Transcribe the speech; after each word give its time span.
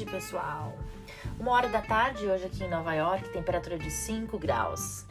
tarde, 0.00 0.06
pessoal. 0.06 0.74
Uma 1.38 1.52
hora 1.52 1.68
da 1.68 1.80
tarde, 1.80 2.26
hoje 2.26 2.44
aqui 2.44 2.64
em 2.64 2.68
Nova 2.68 2.94
York, 2.94 3.28
temperatura 3.30 3.78
de 3.78 3.90
5 3.90 4.38
graus. 4.38 5.04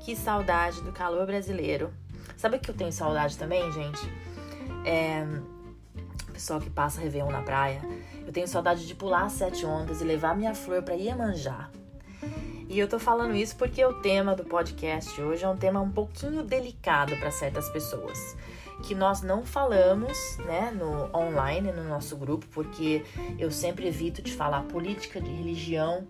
Que 0.00 0.14
saudade 0.14 0.82
do 0.82 0.92
calor 0.92 1.26
brasileiro. 1.26 1.92
Sabe 2.36 2.56
o 2.56 2.60
que 2.60 2.70
eu 2.70 2.74
tenho 2.74 2.92
saudade 2.92 3.38
também, 3.38 3.70
gente? 3.72 4.00
É. 4.84 5.26
Pessoal 6.32 6.60
que 6.60 6.68
passa 6.68 7.00
Réveillon 7.00 7.30
na 7.30 7.42
praia. 7.42 7.80
Eu 8.26 8.32
tenho 8.32 8.48
saudade 8.48 8.86
de 8.86 8.94
pular 8.94 9.24
as 9.24 9.32
sete 9.32 9.64
ondas 9.64 10.00
e 10.00 10.04
levar 10.04 10.36
minha 10.36 10.54
flor 10.54 10.82
para 10.82 10.94
Iemanjá. 10.94 11.70
E 12.68 12.78
eu 12.78 12.88
tô 12.88 12.98
falando 12.98 13.36
isso 13.36 13.54
porque 13.56 13.84
o 13.84 14.00
tema 14.00 14.34
do 14.34 14.44
podcast 14.44 15.20
hoje 15.20 15.44
é 15.44 15.48
um 15.48 15.56
tema 15.56 15.80
um 15.80 15.90
pouquinho 15.90 16.42
delicado 16.42 17.16
para 17.16 17.30
certas 17.30 17.68
pessoas 17.68 18.36
que 18.82 18.94
nós 18.94 19.22
não 19.22 19.44
falamos, 19.44 20.38
né, 20.38 20.70
no 20.70 21.08
online, 21.16 21.72
no 21.72 21.84
nosso 21.84 22.16
grupo, 22.16 22.46
porque 22.52 23.04
eu 23.38 23.50
sempre 23.50 23.86
evito 23.86 24.20
de 24.20 24.32
falar 24.32 24.62
política, 24.64 25.20
de 25.20 25.30
religião 25.30 26.06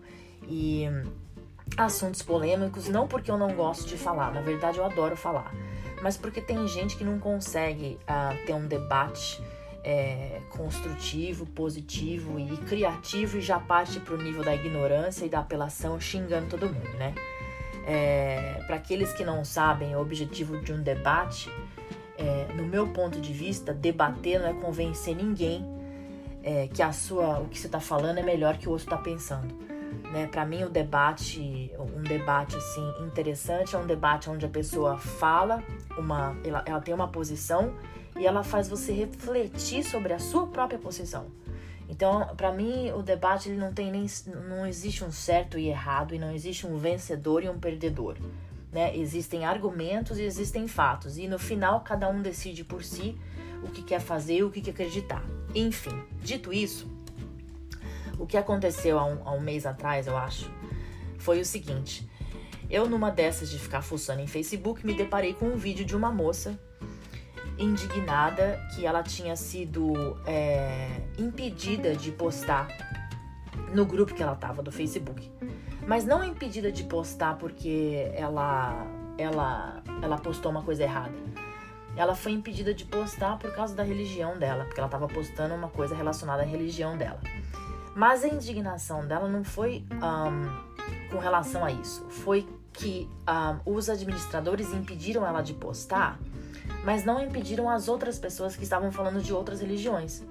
e 0.47 0.85
assuntos 1.77 2.21
polêmicos, 2.21 2.87
não 2.87 3.07
porque 3.07 3.29
eu 3.29 3.37
não 3.37 3.53
gosto 3.53 3.87
de 3.87 3.97
falar, 3.97 4.33
na 4.33 4.41
verdade 4.41 4.77
eu 4.77 4.85
adoro 4.85 5.15
falar, 5.15 5.53
mas 6.01 6.17
porque 6.17 6.41
tem 6.41 6.67
gente 6.67 6.95
que 6.95 7.03
não 7.03 7.19
consegue 7.19 7.97
uh, 8.03 8.45
ter 8.45 8.53
um 8.53 8.67
debate 8.67 9.41
é, 9.83 10.41
construtivo, 10.49 11.45
positivo 11.45 12.39
e 12.39 12.57
criativo 12.57 13.37
e 13.37 13.41
já 13.41 13.59
parte 13.59 13.99
para 13.99 14.15
o 14.15 14.17
nível 14.17 14.43
da 14.43 14.55
ignorância 14.55 15.25
e 15.25 15.29
da 15.29 15.39
apelação 15.39 15.99
xingando 15.99 16.47
todo 16.49 16.65
mundo, 16.65 16.89
né? 16.97 17.13
É, 17.87 18.63
para 18.65 18.77
aqueles 18.77 19.13
que 19.13 19.23
não 19.23 19.45
sabem, 19.45 19.95
o 19.95 20.01
objetivo 20.01 20.59
de 20.59 20.73
um 20.73 20.81
debate 20.81 21.51
é, 22.17 22.53
no 22.53 22.63
meu 22.63 22.87
ponto 22.89 23.19
de 23.19 23.33
vista, 23.33 23.73
debater 23.73 24.39
não 24.39 24.47
é 24.47 24.53
convencer 24.53 25.15
ninguém 25.15 25.65
é, 26.43 26.67
que 26.67 26.81
a 26.81 26.91
sua, 26.91 27.39
o 27.39 27.49
que 27.49 27.57
você 27.57 27.67
está 27.67 27.79
falando 27.79 28.19
é 28.19 28.23
melhor 28.23 28.57
que 28.57 28.67
o 28.67 28.71
outro 28.71 28.85
está 28.85 28.97
pensando. 28.97 29.53
Né? 30.11 30.27
Para 30.27 30.45
mim, 30.45 30.63
o 30.63 30.69
debate, 30.69 31.71
um 31.79 32.03
debate 32.03 32.55
assim 32.55 32.93
interessante 33.03 33.75
é 33.75 33.79
um 33.79 33.87
debate 33.87 34.29
onde 34.29 34.45
a 34.45 34.49
pessoa 34.49 34.97
fala, 34.97 35.63
uma, 35.97 36.35
ela, 36.43 36.63
ela 36.65 36.81
tem 36.81 36.93
uma 36.93 37.07
posição 37.07 37.73
e 38.17 38.25
ela 38.25 38.43
faz 38.43 38.67
você 38.67 38.93
refletir 38.93 39.83
sobre 39.83 40.13
a 40.13 40.19
sua 40.19 40.47
própria 40.47 40.79
posição. 40.79 41.25
Então, 41.89 42.27
para 42.35 42.51
mim, 42.51 42.91
o 42.91 43.01
debate 43.01 43.49
ele 43.49 43.57
não 43.57 43.73
tem 43.73 43.91
nem 43.91 44.05
não 44.47 44.65
existe 44.65 45.03
um 45.03 45.11
certo 45.11 45.57
e 45.57 45.67
errado 45.67 46.15
e 46.15 46.19
não 46.19 46.31
existe 46.31 46.65
um 46.65 46.77
vencedor 46.77 47.43
e 47.43 47.49
um 47.49 47.59
perdedor. 47.59 48.17
Né? 48.75 48.93
Existem 48.97 49.45
argumentos 49.45 50.19
e 50.19 50.23
existem 50.23 50.67
fatos, 50.67 51.17
e 51.17 51.29
no 51.29 51.39
final 51.39 51.79
cada 51.79 52.09
um 52.09 52.21
decide 52.21 52.65
por 52.65 52.83
si 52.83 53.17
o 53.63 53.69
que 53.69 53.81
quer 53.81 54.01
fazer, 54.01 54.43
o 54.43 54.51
que 54.51 54.59
quer 54.59 54.71
acreditar. 54.71 55.23
Enfim, 55.55 55.97
dito 56.21 56.51
isso, 56.51 56.85
o 58.19 58.27
que 58.27 58.35
aconteceu 58.35 58.99
há 58.99 59.05
um, 59.05 59.25
há 59.25 59.31
um 59.31 59.39
mês 59.39 59.65
atrás, 59.65 60.07
eu 60.07 60.17
acho, 60.17 60.51
foi 61.17 61.39
o 61.39 61.45
seguinte. 61.45 62.05
Eu, 62.69 62.89
numa 62.89 63.09
dessas 63.11 63.49
de 63.49 63.57
ficar 63.57 63.81
fuçando 63.81 64.19
em 64.19 64.27
Facebook, 64.27 64.85
me 64.85 64.93
deparei 64.93 65.33
com 65.33 65.45
um 65.45 65.55
vídeo 65.55 65.85
de 65.85 65.95
uma 65.95 66.11
moça 66.11 66.59
indignada 67.57 68.59
que 68.75 68.85
ela 68.85 69.01
tinha 69.01 69.37
sido 69.37 70.17
é, 70.25 70.99
impedida 71.17 71.95
de 71.95 72.11
postar 72.11 72.67
no 73.73 73.85
grupo 73.85 74.13
que 74.13 74.21
ela 74.21 74.35
tava 74.35 74.61
do 74.61 74.69
Facebook 74.69 75.31
mas 75.87 76.05
não 76.05 76.21
é 76.23 76.27
impedida 76.27 76.71
de 76.71 76.83
postar 76.83 77.37
porque 77.37 78.11
ela 78.15 78.85
ela 79.17 79.81
ela 80.01 80.17
postou 80.17 80.51
uma 80.51 80.61
coisa 80.61 80.83
errada. 80.83 81.15
Ela 81.95 82.13
foi 82.13 82.33
impedida 82.33 82.73
de 82.73 82.83
postar 82.85 83.37
por 83.37 83.53
causa 83.55 83.73
da 83.73 83.83
religião 83.83 84.37
dela, 84.37 84.65
porque 84.65 84.79
ela 84.79 84.87
estava 84.87 85.07
postando 85.07 85.55
uma 85.55 85.69
coisa 85.69 85.95
relacionada 85.95 86.43
à 86.43 86.45
religião 86.45 86.97
dela. 86.97 87.21
Mas 87.95 88.25
a 88.25 88.27
indignação 88.27 89.07
dela 89.07 89.29
não 89.29 89.45
foi 89.45 89.85
um, 89.93 91.09
com 91.09 91.17
relação 91.17 91.63
a 91.63 91.71
isso. 91.71 92.05
Foi 92.09 92.45
que 92.73 93.09
um, 93.65 93.73
os 93.73 93.89
administradores 93.89 94.73
impediram 94.73 95.25
ela 95.25 95.41
de 95.41 95.53
postar, 95.53 96.19
mas 96.83 97.05
não 97.05 97.23
impediram 97.23 97.69
as 97.69 97.87
outras 97.87 98.19
pessoas 98.19 98.57
que 98.57 98.63
estavam 98.63 98.91
falando 98.91 99.21
de 99.21 99.33
outras 99.33 99.61
religiões. 99.61 100.21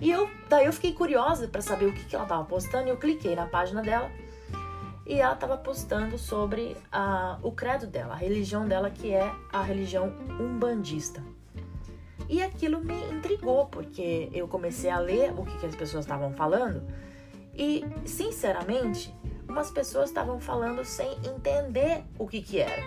E 0.00 0.10
eu, 0.10 0.28
daí 0.48 0.66
eu 0.66 0.72
fiquei 0.72 0.92
curiosa 0.92 1.48
para 1.48 1.62
saber 1.62 1.86
o 1.86 1.92
que, 1.92 2.04
que 2.04 2.14
ela 2.14 2.24
estava 2.24 2.44
postando 2.44 2.86
e 2.86 2.90
eu 2.90 2.96
cliquei 2.96 3.34
na 3.34 3.46
página 3.46 3.82
dela 3.82 4.10
e 5.06 5.14
ela 5.14 5.34
estava 5.34 5.56
postando 5.56 6.18
sobre 6.18 6.76
a, 6.90 7.38
o 7.42 7.52
credo 7.52 7.86
dela, 7.86 8.14
a 8.14 8.16
religião 8.16 8.66
dela 8.66 8.90
que 8.90 9.12
é 9.12 9.32
a 9.52 9.62
religião 9.62 10.12
umbandista. 10.40 11.22
E 12.28 12.42
aquilo 12.42 12.80
me 12.80 13.08
intrigou 13.10 13.66
porque 13.66 14.28
eu 14.32 14.48
comecei 14.48 14.90
a 14.90 14.98
ler 14.98 15.32
o 15.32 15.44
que, 15.44 15.58
que 15.58 15.66
as 15.66 15.76
pessoas 15.76 16.04
estavam 16.04 16.32
falando 16.32 16.82
e, 17.54 17.84
sinceramente, 18.04 19.14
umas 19.48 19.70
pessoas 19.70 20.10
estavam 20.10 20.40
falando 20.40 20.84
sem 20.84 21.10
entender 21.24 22.02
o 22.18 22.26
que, 22.26 22.42
que 22.42 22.58
era. 22.58 22.82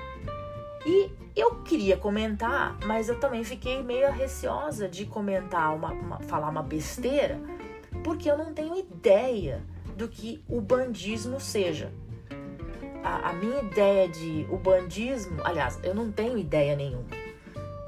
E 0.85 1.11
eu 1.35 1.55
queria 1.63 1.97
comentar, 1.97 2.77
mas 2.85 3.09
eu 3.09 3.19
também 3.19 3.43
fiquei 3.43 3.83
meio 3.83 4.11
receosa 4.11 4.87
de 4.87 5.05
comentar, 5.05 5.75
uma, 5.75 5.91
uma, 5.91 6.19
falar 6.21 6.49
uma 6.49 6.63
besteira, 6.63 7.39
porque 8.03 8.29
eu 8.29 8.37
não 8.37 8.53
tenho 8.53 8.77
ideia 8.77 9.61
do 9.95 10.07
que 10.07 10.43
o 10.47 10.61
bandismo 10.61 11.39
seja. 11.39 11.91
A, 13.03 13.29
a 13.29 13.33
minha 13.33 13.61
ideia 13.61 14.07
de 14.07 14.45
o 14.49 14.57
bandismo, 14.57 15.41
aliás, 15.43 15.79
eu 15.83 15.93
não 15.93 16.11
tenho 16.11 16.37
ideia 16.37 16.75
nenhuma. 16.75 17.07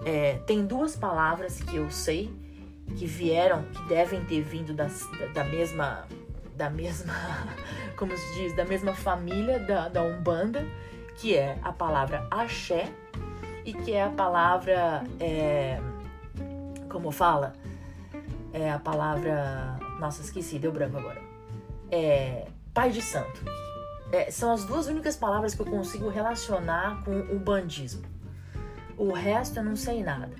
É, 0.06 0.35
tem 0.46 0.66
duas 0.66 0.96
palavras 0.96 1.62
que 1.62 1.75
eu 1.75 1.90
sei 1.91 2.34
que 2.96 3.06
vieram, 3.06 3.63
que 3.63 3.84
devem 3.88 4.24
ter 4.25 4.41
vindo 4.41 4.74
da, 4.74 4.88
da 5.34 5.44
mesma, 5.46 6.07
da 6.56 6.69
mesma, 6.69 7.13
como 7.96 8.16
se 8.16 8.34
diz, 8.35 8.56
da 8.56 8.66
mesma 8.66 8.94
família 8.94 9.59
da, 9.59 9.88
da 9.88 10.01
Umbanda 10.01 10.66
que 11.21 11.35
é 11.37 11.59
a 11.61 11.71
palavra 11.71 12.27
axé 12.31 12.91
e 13.63 13.73
que 13.73 13.93
é 13.93 14.03
a 14.03 14.09
palavra. 14.09 15.03
É, 15.19 15.79
como 16.89 17.11
fala? 17.11 17.53
É 18.51 18.71
a 18.71 18.79
palavra. 18.79 19.77
Nossa, 19.99 20.23
esqueci, 20.23 20.57
deu 20.57 20.71
branco 20.71 20.97
agora. 20.97 21.21
É. 21.91 22.47
Pai 22.73 22.89
de 22.89 23.01
Santo. 23.03 23.45
É, 24.11 24.31
são 24.31 24.51
as 24.51 24.65
duas 24.65 24.87
únicas 24.87 25.15
palavras 25.15 25.53
que 25.53 25.61
eu 25.61 25.65
consigo 25.65 26.09
relacionar 26.09 27.03
com 27.03 27.11
o 27.11 27.39
bandismo. 27.39 28.03
O 28.97 29.13
resto 29.13 29.59
eu 29.59 29.63
não 29.63 29.75
sei 29.75 30.03
nada. 30.03 30.31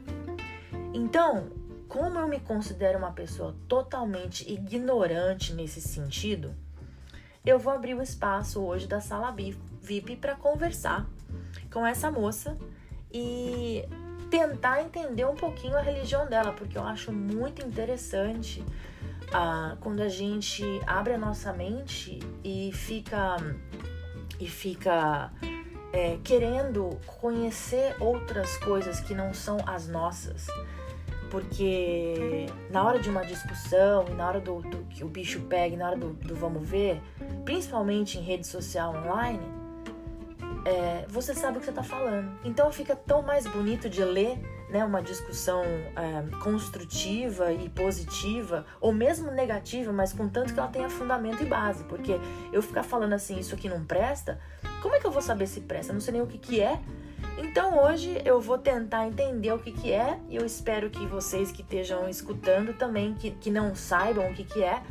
Então, 0.94 1.50
como 1.88 2.18
eu 2.18 2.28
me 2.28 2.40
considero 2.40 2.98
uma 2.98 3.12
pessoa 3.12 3.56
totalmente 3.68 4.52
ignorante 4.52 5.54
nesse 5.54 5.80
sentido, 5.80 6.56
eu 7.46 7.60
vou 7.60 7.72
abrir 7.72 7.94
o 7.94 8.02
espaço 8.02 8.62
hoje 8.62 8.88
da 8.88 9.00
sala 9.00 9.32
VIP 9.82 10.16
para 10.18 10.36
conversar 10.36 11.08
com 11.72 11.86
essa 11.86 12.12
moça 12.12 12.58
e 13.12 13.84
tentar 14.30 14.82
entender 14.82 15.26
um 15.26 15.36
pouquinho 15.36 15.78
a 15.78 15.82
religião 15.82 16.26
dela, 16.26 16.54
porque 16.54 16.78
eu 16.78 16.84
acho 16.84 17.12
muito 17.12 17.66
interessante 17.66 18.64
ah, 19.34 19.76
quando 19.82 20.02
a 20.02 20.10
gente 20.10 20.64
abre 20.88 21.14
a 21.14 21.18
nossa 21.18 21.52
mente 21.52 22.20
e 22.44 22.72
fica 22.74 23.38
e 24.40 24.48
fica 24.48 25.32
é, 25.94 26.18
querendo 26.24 26.98
conhecer 27.06 27.96
outras 28.00 28.58
coisas 28.58 29.00
que 29.02 29.14
não 29.14 29.34
são 29.34 29.58
as 29.68 29.88
nossas. 29.88 30.48
Porque 31.30 32.48
na 32.70 32.84
hora 32.84 33.00
de 33.00 33.10
uma 33.10 33.24
discussão 33.24 34.06
e 34.10 34.12
na 34.12 34.28
hora 34.28 34.42
do, 34.42 34.62
do 34.62 34.84
que 34.90 35.04
o 35.04 35.08
bicho 35.08 35.42
pega, 35.42 35.78
na 35.78 35.88
hora 35.88 35.98
do, 35.98 36.14
do, 36.14 36.36
vamos 36.36 36.68
ver, 36.68 37.02
principalmente 37.46 38.18
em 38.18 38.22
rede 38.22 38.48
social 38.48 38.94
online, 38.96 39.61
é, 40.66 41.06
você 41.08 41.34
sabe 41.34 41.58
o 41.58 41.60
que 41.60 41.66
você 41.66 41.72
está 41.72 41.84
falando. 41.84 42.32
Então 42.44 42.72
fica 42.72 42.96
tão 42.96 43.22
mais 43.22 43.46
bonito 43.48 43.90
de 43.90 44.04
ler 44.04 44.40
né, 44.70 44.86
uma 44.86 45.02
discussão 45.02 45.64
é, 45.64 46.38
construtiva 46.38 47.52
e 47.52 47.68
positiva, 47.70 48.66
ou 48.80 48.94
mesmo 48.94 49.32
negativa, 49.32 49.92
mas 49.92 50.14
contanto 50.14 50.54
que 50.54 50.60
ela 50.60 50.70
tenha 50.70 50.90
fundamento 50.90 51.44
e 51.44 51.46
base. 51.46 51.84
Porque 51.86 52.20
eu 52.54 52.62
ficar 52.62 52.84
falando 52.84 53.14
assim, 53.14 53.38
isso 53.40 53.54
aqui 53.54 53.68
não 53.68 53.84
presta, 53.84 54.40
como 54.82 54.96
é 54.96 55.00
que 55.00 55.06
eu 55.06 55.12
vou 55.12 55.22
saber 55.22 55.48
se 55.48 55.62
presta? 55.62 55.92
Eu 55.92 55.96
não 55.96 56.02
sei 56.02 56.14
nem 56.14 56.22
o 56.22 56.28
que, 56.28 56.38
que 56.38 56.62
é. 56.62 56.80
Então 57.38 57.84
hoje 57.84 58.20
eu 58.26 58.40
vou 58.40 58.58
tentar 58.58 59.08
entender 59.08 59.52
o 59.52 59.60
que, 59.60 59.72
que 59.72 59.92
é 59.92 60.20
e 60.28 60.36
eu 60.36 60.46
espero 60.46 60.90
que 60.90 61.06
vocês 61.06 61.52
que 61.52 61.62
estejam 61.62 62.10
escutando 62.10 62.74
também, 62.74 63.14
que, 63.14 63.32
que 63.32 63.52
não 63.52 63.76
saibam 63.76 64.30
o 64.30 64.34
que, 64.34 64.44
que 64.44 64.64
é, 64.64 64.82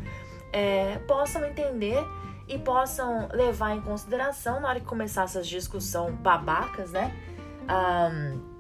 é, 0.53 0.99
possam 1.07 1.45
entender 1.45 2.05
e 2.51 2.59
possam 2.59 3.29
levar 3.33 3.77
em 3.77 3.81
consideração 3.81 4.59
na 4.59 4.69
hora 4.69 4.81
que 4.81 4.87
começar 4.87 5.23
essas 5.23 5.47
discussões 5.47 6.13
babacas, 6.17 6.91
né? 6.91 7.15
Um, 7.63 8.51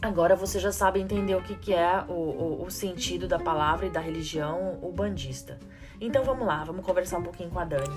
agora 0.00 0.34
você 0.34 0.58
já 0.58 0.72
sabe 0.72 1.00
entender 1.00 1.34
o 1.34 1.42
que, 1.42 1.54
que 1.54 1.74
é 1.74 2.02
o, 2.08 2.12
o, 2.12 2.64
o 2.64 2.70
sentido 2.70 3.28
da 3.28 3.38
palavra 3.38 3.84
e 3.84 3.90
da 3.90 4.00
religião 4.00 4.78
o 4.82 4.90
bandista. 4.90 5.60
Então 6.00 6.24
vamos 6.24 6.46
lá, 6.46 6.64
vamos 6.64 6.82
conversar 6.82 7.18
um 7.18 7.22
pouquinho 7.22 7.50
com 7.50 7.58
a 7.58 7.64
Dani. 7.66 7.96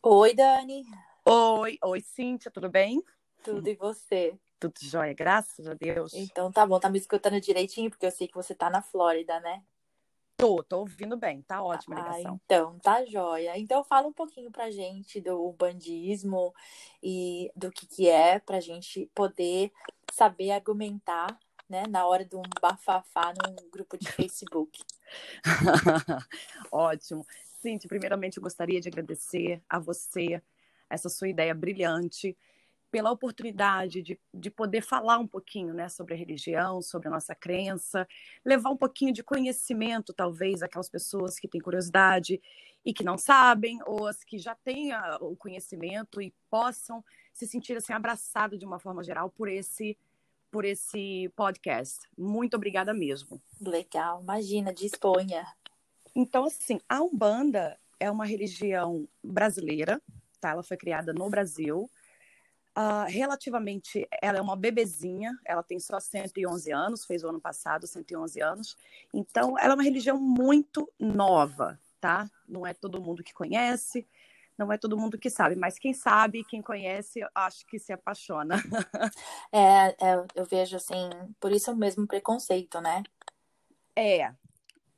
Oi, 0.00 0.32
Dani. 0.32 0.84
Oi, 1.24 1.76
oi, 1.82 2.00
Cíntia, 2.00 2.52
tudo 2.52 2.70
bem? 2.70 3.02
Tudo 3.42 3.68
e 3.68 3.74
você? 3.74 4.38
Tudo 4.58 4.74
jóia, 4.82 5.12
graças 5.12 5.66
a 5.66 5.74
Deus. 5.74 6.12
Então 6.14 6.50
tá 6.50 6.66
bom, 6.66 6.80
tá 6.80 6.88
me 6.88 6.98
escutando 6.98 7.40
direitinho, 7.40 7.90
porque 7.90 8.06
eu 8.06 8.10
sei 8.10 8.26
que 8.26 8.34
você 8.34 8.54
tá 8.54 8.70
na 8.70 8.80
Flórida, 8.80 9.38
né? 9.40 9.62
Tô, 10.38 10.62
tô 10.62 10.80
ouvindo 10.80 11.16
bem, 11.16 11.40
tá 11.42 11.62
ótima 11.62 11.96
a 11.96 11.98
Ah, 11.98 12.02
ligação. 12.18 12.40
então, 12.44 12.78
tá 12.80 13.04
joia. 13.06 13.58
Então 13.58 13.82
fala 13.84 14.06
um 14.06 14.12
pouquinho 14.12 14.50
pra 14.50 14.70
gente 14.70 15.20
do 15.20 15.52
bandismo 15.52 16.54
e 17.02 17.50
do 17.56 17.70
que 17.70 17.86
que 17.86 18.08
é, 18.08 18.38
pra 18.38 18.60
gente 18.60 19.10
poder 19.14 19.72
saber 20.12 20.50
argumentar, 20.50 21.38
né, 21.68 21.84
na 21.88 22.06
hora 22.06 22.24
de 22.24 22.36
um 22.36 22.42
bafafá 22.60 23.32
num 23.32 23.70
grupo 23.70 23.96
de 23.98 24.10
Facebook. 24.12 24.82
Ótimo. 26.70 27.26
Cintia, 27.60 27.88
primeiramente 27.88 28.36
eu 28.36 28.42
gostaria 28.42 28.80
de 28.80 28.88
agradecer 28.88 29.62
a 29.68 29.78
você, 29.78 30.40
essa 30.88 31.08
sua 31.08 31.28
ideia 31.28 31.54
brilhante, 31.54 32.36
pela 32.96 33.10
oportunidade 33.10 34.00
de, 34.00 34.18
de 34.32 34.50
poder 34.50 34.80
falar 34.80 35.18
um 35.18 35.26
pouquinho 35.26 35.74
né, 35.74 35.86
sobre 35.86 36.14
a 36.14 36.16
religião, 36.16 36.80
sobre 36.80 37.08
a 37.08 37.10
nossa 37.10 37.34
crença, 37.34 38.08
levar 38.42 38.70
um 38.70 38.76
pouquinho 38.76 39.12
de 39.12 39.22
conhecimento, 39.22 40.14
talvez, 40.14 40.62
àquelas 40.62 40.88
pessoas 40.88 41.38
que 41.38 41.46
têm 41.46 41.60
curiosidade 41.60 42.40
e 42.82 42.94
que 42.94 43.04
não 43.04 43.18
sabem, 43.18 43.78
ou 43.84 44.06
as 44.06 44.24
que 44.24 44.38
já 44.38 44.54
têm 44.54 44.92
a- 44.92 45.18
o 45.20 45.36
conhecimento 45.36 46.22
e 46.22 46.32
possam 46.48 47.04
se 47.34 47.46
sentir 47.46 47.76
assim, 47.76 47.92
abraçadas 47.92 48.58
de 48.58 48.64
uma 48.64 48.78
forma 48.78 49.04
geral 49.04 49.28
por 49.28 49.46
esse, 49.46 49.94
por 50.50 50.64
esse 50.64 51.30
podcast. 51.36 51.98
Muito 52.16 52.56
obrigada 52.56 52.94
mesmo. 52.94 53.42
Legal, 53.60 54.22
imagina, 54.22 54.72
disponha. 54.72 55.46
Então, 56.14 56.44
assim, 56.46 56.80
a 56.88 57.02
Umbanda 57.02 57.78
é 58.00 58.10
uma 58.10 58.24
religião 58.24 59.06
brasileira, 59.22 60.00
tá? 60.40 60.52
Ela 60.52 60.62
foi 60.62 60.78
criada 60.78 61.12
no 61.12 61.28
Brasil. 61.28 61.90
Ah, 62.78 63.06
relativamente, 63.08 64.06
ela 64.20 64.36
é 64.36 64.40
uma 64.42 64.54
bebezinha, 64.54 65.32
ela 65.46 65.62
tem 65.62 65.80
só 65.80 65.98
111 65.98 66.70
anos, 66.70 67.06
fez 67.06 67.24
o 67.24 67.28
ano 67.30 67.40
passado 67.40 67.86
111 67.86 68.42
anos. 68.42 68.76
Então, 69.14 69.58
ela 69.58 69.72
é 69.72 69.74
uma 69.74 69.82
religião 69.82 70.20
muito 70.20 70.86
nova, 71.00 71.80
tá? 71.98 72.30
Não 72.46 72.66
é 72.66 72.74
todo 72.74 73.00
mundo 73.00 73.24
que 73.24 73.32
conhece, 73.32 74.06
não 74.58 74.70
é 74.70 74.76
todo 74.76 74.98
mundo 74.98 75.16
que 75.16 75.30
sabe, 75.30 75.56
mas 75.56 75.78
quem 75.78 75.94
sabe, 75.94 76.44
quem 76.44 76.60
conhece, 76.60 77.20
acho 77.34 77.66
que 77.66 77.78
se 77.78 77.94
apaixona. 77.94 78.56
É, 79.50 79.88
é, 80.06 80.26
eu 80.34 80.44
vejo 80.44 80.76
assim, 80.76 81.08
por 81.40 81.52
isso 81.52 81.72
o 81.72 81.76
mesmo 81.76 82.06
preconceito, 82.06 82.78
né? 82.80 83.02
É, 83.96 84.34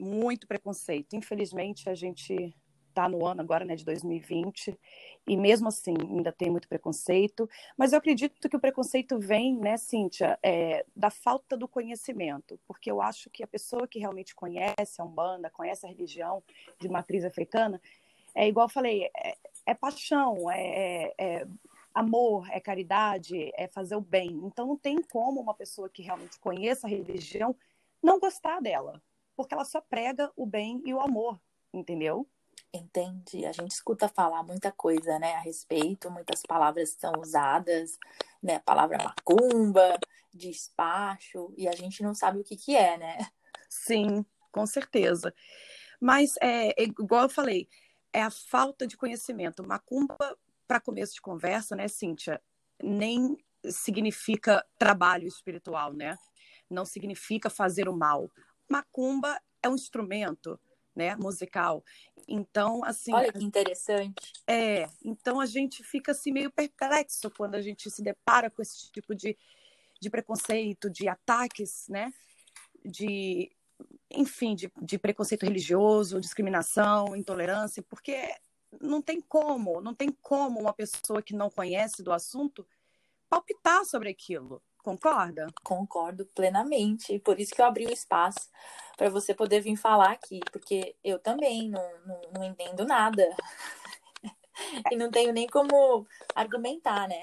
muito 0.01 0.49
preconceito. 0.49 1.15
Infelizmente, 1.15 1.89
a 1.89 1.95
gente 1.95 2.53
está 2.99 3.09
no 3.09 3.25
ano 3.25 3.41
agora, 3.41 3.65
né, 3.65 3.77
de 3.77 3.85
2020, 3.85 4.79
e 5.27 5.37
mesmo 5.37 5.69
assim 5.69 5.95
ainda 5.99 6.33
tem 6.33 6.51
muito 6.51 6.69
preconceito. 6.69 7.49
Mas 7.77 7.93
eu 7.93 7.99
acredito 7.99 8.49
que 8.49 8.57
o 8.57 8.61
preconceito 8.61 9.19
vem, 9.19 9.57
né, 9.57 9.77
Cíntia, 9.77 10.39
é, 10.43 10.85
da 10.95 11.11
falta 11.11 11.57
do 11.57 11.69
conhecimento, 11.69 12.59
porque 12.67 12.91
eu 12.91 13.01
acho 13.01 13.31
que 13.31 13.43
a 13.43 13.47
pessoa 13.47 13.87
que 13.87 13.99
realmente 13.99 14.35
conhece 14.35 15.01
a 15.01 15.05
Umbanda, 15.05 15.51
conhece 15.51 15.87
a 15.87 15.89
religião 15.89 16.43
de 16.79 16.89
matriz 16.89 17.25
africana, 17.25 17.81
é 18.35 18.49
igual 18.49 18.67
eu 18.67 18.73
falei, 18.73 19.09
é, 19.17 19.37
é 19.67 19.75
paixão, 19.75 20.51
é, 20.51 21.15
é 21.17 21.47
amor, 21.95 22.49
é 22.51 22.61
caridade, 22.61 23.51
é 23.57 23.67
fazer 23.69 23.97
o 23.97 24.01
bem. 24.01 24.29
Então 24.45 24.67
não 24.67 24.77
tem 24.77 25.01
como 25.03 25.41
uma 25.41 25.55
pessoa 25.55 25.89
que 25.89 26.03
realmente 26.03 26.39
conheça 26.39 26.87
a 26.87 26.91
religião 26.91 27.55
não 28.03 28.21
gostar 28.21 28.61
dela 28.61 29.03
porque 29.39 29.55
ela 29.55 29.65
só 29.65 29.81
prega 29.81 30.33
o 30.35 30.45
bem 30.45 30.83
e 30.85 30.93
o 30.93 31.01
amor, 31.01 31.41
entendeu? 31.73 32.29
Entendi. 32.73 33.47
A 33.47 33.53
gente 33.53 33.73
escuta 33.73 34.09
falar 34.09 34.43
muita 34.43 34.71
coisa, 34.71 35.19
né, 35.19 35.35
a 35.35 35.41
respeito, 35.41 36.11
muitas 36.11 36.43
palavras 36.43 36.91
são 36.91 37.13
usadas, 37.19 37.99
né, 38.43 38.57
a 38.57 38.61
palavra 38.61 38.99
macumba, 38.99 39.99
despacho, 40.33 41.53
e 41.57 41.67
a 41.67 41.73
gente 41.73 42.03
não 42.03 42.15
sabe 42.15 42.39
o 42.39 42.45
que 42.45 42.57
que 42.57 42.77
é, 42.77 42.99
né? 42.99 43.19
Sim, 43.69 44.25
com 44.53 44.67
certeza. 44.67 45.35
Mas 46.01 46.35
é, 46.41 46.69
é 46.81 46.85
igual 46.85 47.23
eu 47.23 47.29
falei, 47.29 47.69
é 48.13 48.23
a 48.23 48.31
falta 48.31 48.87
de 48.87 48.97
conhecimento. 48.97 49.67
Macumba, 49.67 50.39
para 50.67 50.81
começo 50.81 51.15
de 51.15 51.21
conversa, 51.21 51.75
né, 51.75 51.89
Cíntia, 51.89 52.41
nem 52.83 53.37
significa 53.65 54.65
trabalho 54.79 55.27
espiritual, 55.27 55.93
né? 55.93 56.17
Não 56.71 56.85
significa 56.85 57.51
fazer 57.51 57.89
o 57.89 57.97
mal. 57.97 58.31
Macumba 58.69 59.41
é 59.63 59.69
um 59.69 59.75
instrumento, 59.75 60.61
né, 60.99 61.15
musical. 61.15 61.85
Então, 62.27 62.85
assim, 62.85 63.15
Olha 63.15 63.33
que 63.33 63.45
interessante. 63.45 64.33
É, 64.49 64.91
então 65.05 65.41
a 65.41 65.47
gente 65.47 65.85
fica 65.85 66.11
assim 66.11 66.33
meio 66.33 66.51
perplexo 66.51 67.31
quando 67.31 67.55
a 67.55 67.63
gente 67.63 67.89
se 67.89 68.03
depara 68.03 68.51
com 68.51 68.61
esse 68.61 68.91
tipo 68.91 69.15
de, 69.15 69.39
de 70.01 70.11
preconceito, 70.11 70.91
de 70.91 71.09
ataques, 71.09 71.87
né? 71.89 72.13
De, 72.85 73.49
enfim, 74.11 74.57
de, 74.57 74.73
de 74.83 74.99
preconceito 74.99 75.45
religioso, 75.45 76.21
discriminação, 76.21 77.15
intolerância, 77.15 77.81
porque 77.89 78.35
não 78.81 79.01
tem 79.01 79.21
como, 79.21 79.81
não 79.81 79.95
tem 79.95 80.11
como 80.21 80.61
uma 80.61 80.73
pessoa 80.73 81.23
que 81.23 81.33
não 81.33 81.49
conhece 81.49 82.03
do 82.03 82.13
assunto 82.13 82.67
palpitar 83.31 83.85
sobre 83.85 84.11
aquilo. 84.11 84.61
Concorda? 84.89 85.47
Concordo 85.63 86.25
plenamente. 86.35 87.13
E 87.13 87.19
por 87.19 87.39
isso 87.39 87.55
que 87.55 87.61
eu 87.61 87.67
abri 87.67 87.85
o 87.85 87.93
espaço 87.93 88.49
para 88.97 89.11
você 89.11 89.35
poder 89.35 89.61
vir 89.61 89.77
falar 89.77 90.13
aqui, 90.13 90.41
porque 90.51 90.97
eu 91.05 91.19
também 91.19 91.69
não, 91.69 91.87
não, 92.07 92.21
não 92.33 92.45
entendo 92.45 92.87
nada. 92.87 93.29
e 94.91 94.97
não 94.97 95.11
tenho 95.11 95.31
nem 95.31 95.47
como 95.47 96.07
argumentar, 96.35 97.07
né? 97.07 97.21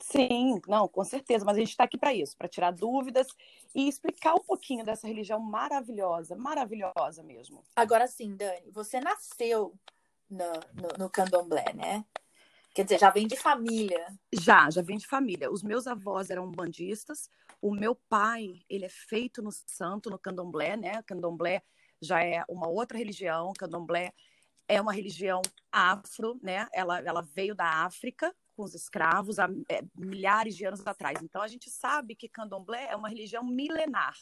Sim, 0.00 0.58
não, 0.66 0.88
com 0.88 1.04
certeza, 1.04 1.44
mas 1.44 1.58
a 1.58 1.60
gente 1.60 1.68
está 1.68 1.84
aqui 1.84 1.98
para 1.98 2.14
isso, 2.14 2.34
para 2.34 2.48
tirar 2.48 2.70
dúvidas 2.70 3.28
e 3.74 3.86
explicar 3.86 4.34
um 4.34 4.42
pouquinho 4.42 4.82
dessa 4.82 5.06
religião 5.06 5.38
maravilhosa, 5.38 6.34
maravilhosa 6.34 7.22
mesmo. 7.22 7.62
Agora 7.76 8.06
sim, 8.06 8.34
Dani, 8.34 8.70
você 8.70 8.98
nasceu 9.00 9.74
no, 10.30 10.50
no, 10.72 10.88
no 10.98 11.10
candomblé, 11.10 11.74
né? 11.74 12.06
Quer 12.74 12.84
dizer, 12.84 13.00
já 13.00 13.10
vem 13.10 13.26
de 13.26 13.36
família. 13.36 14.06
Já, 14.32 14.70
já 14.70 14.80
vem 14.80 14.96
de 14.96 15.06
família. 15.06 15.50
Os 15.50 15.62
meus 15.62 15.86
avós 15.86 16.30
eram 16.30 16.50
bandistas. 16.50 17.28
O 17.60 17.74
meu 17.74 17.94
pai, 18.08 18.62
ele 18.68 18.84
é 18.84 18.88
feito 18.88 19.42
no 19.42 19.50
santo, 19.52 20.08
no 20.08 20.18
candomblé, 20.18 20.76
né? 20.76 21.02
Candomblé 21.02 21.62
já 22.00 22.22
é 22.22 22.44
uma 22.48 22.68
outra 22.68 22.96
religião. 22.96 23.52
Candomblé 23.58 24.12
é 24.68 24.80
uma 24.80 24.92
religião 24.92 25.42
afro, 25.72 26.38
né? 26.42 26.68
Ela, 26.72 27.00
ela 27.00 27.22
veio 27.22 27.54
da 27.54 27.84
África 27.84 28.34
com 28.54 28.62
os 28.62 28.74
escravos 28.74 29.38
há 29.38 29.48
é, 29.68 29.82
milhares 29.96 30.54
de 30.54 30.64
anos 30.64 30.86
atrás. 30.86 31.18
Então 31.22 31.42
a 31.42 31.48
gente 31.48 31.68
sabe 31.68 32.14
que 32.14 32.28
candomblé 32.28 32.86
é 32.88 32.94
uma 32.94 33.08
religião 33.08 33.42
milenar. 33.42 34.14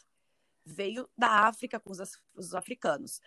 Veio 0.65 1.07
da 1.15 1.47
África 1.47 1.79
com 1.79 1.91
os, 1.91 1.99
os 2.33 2.55
africanos. 2.55 3.21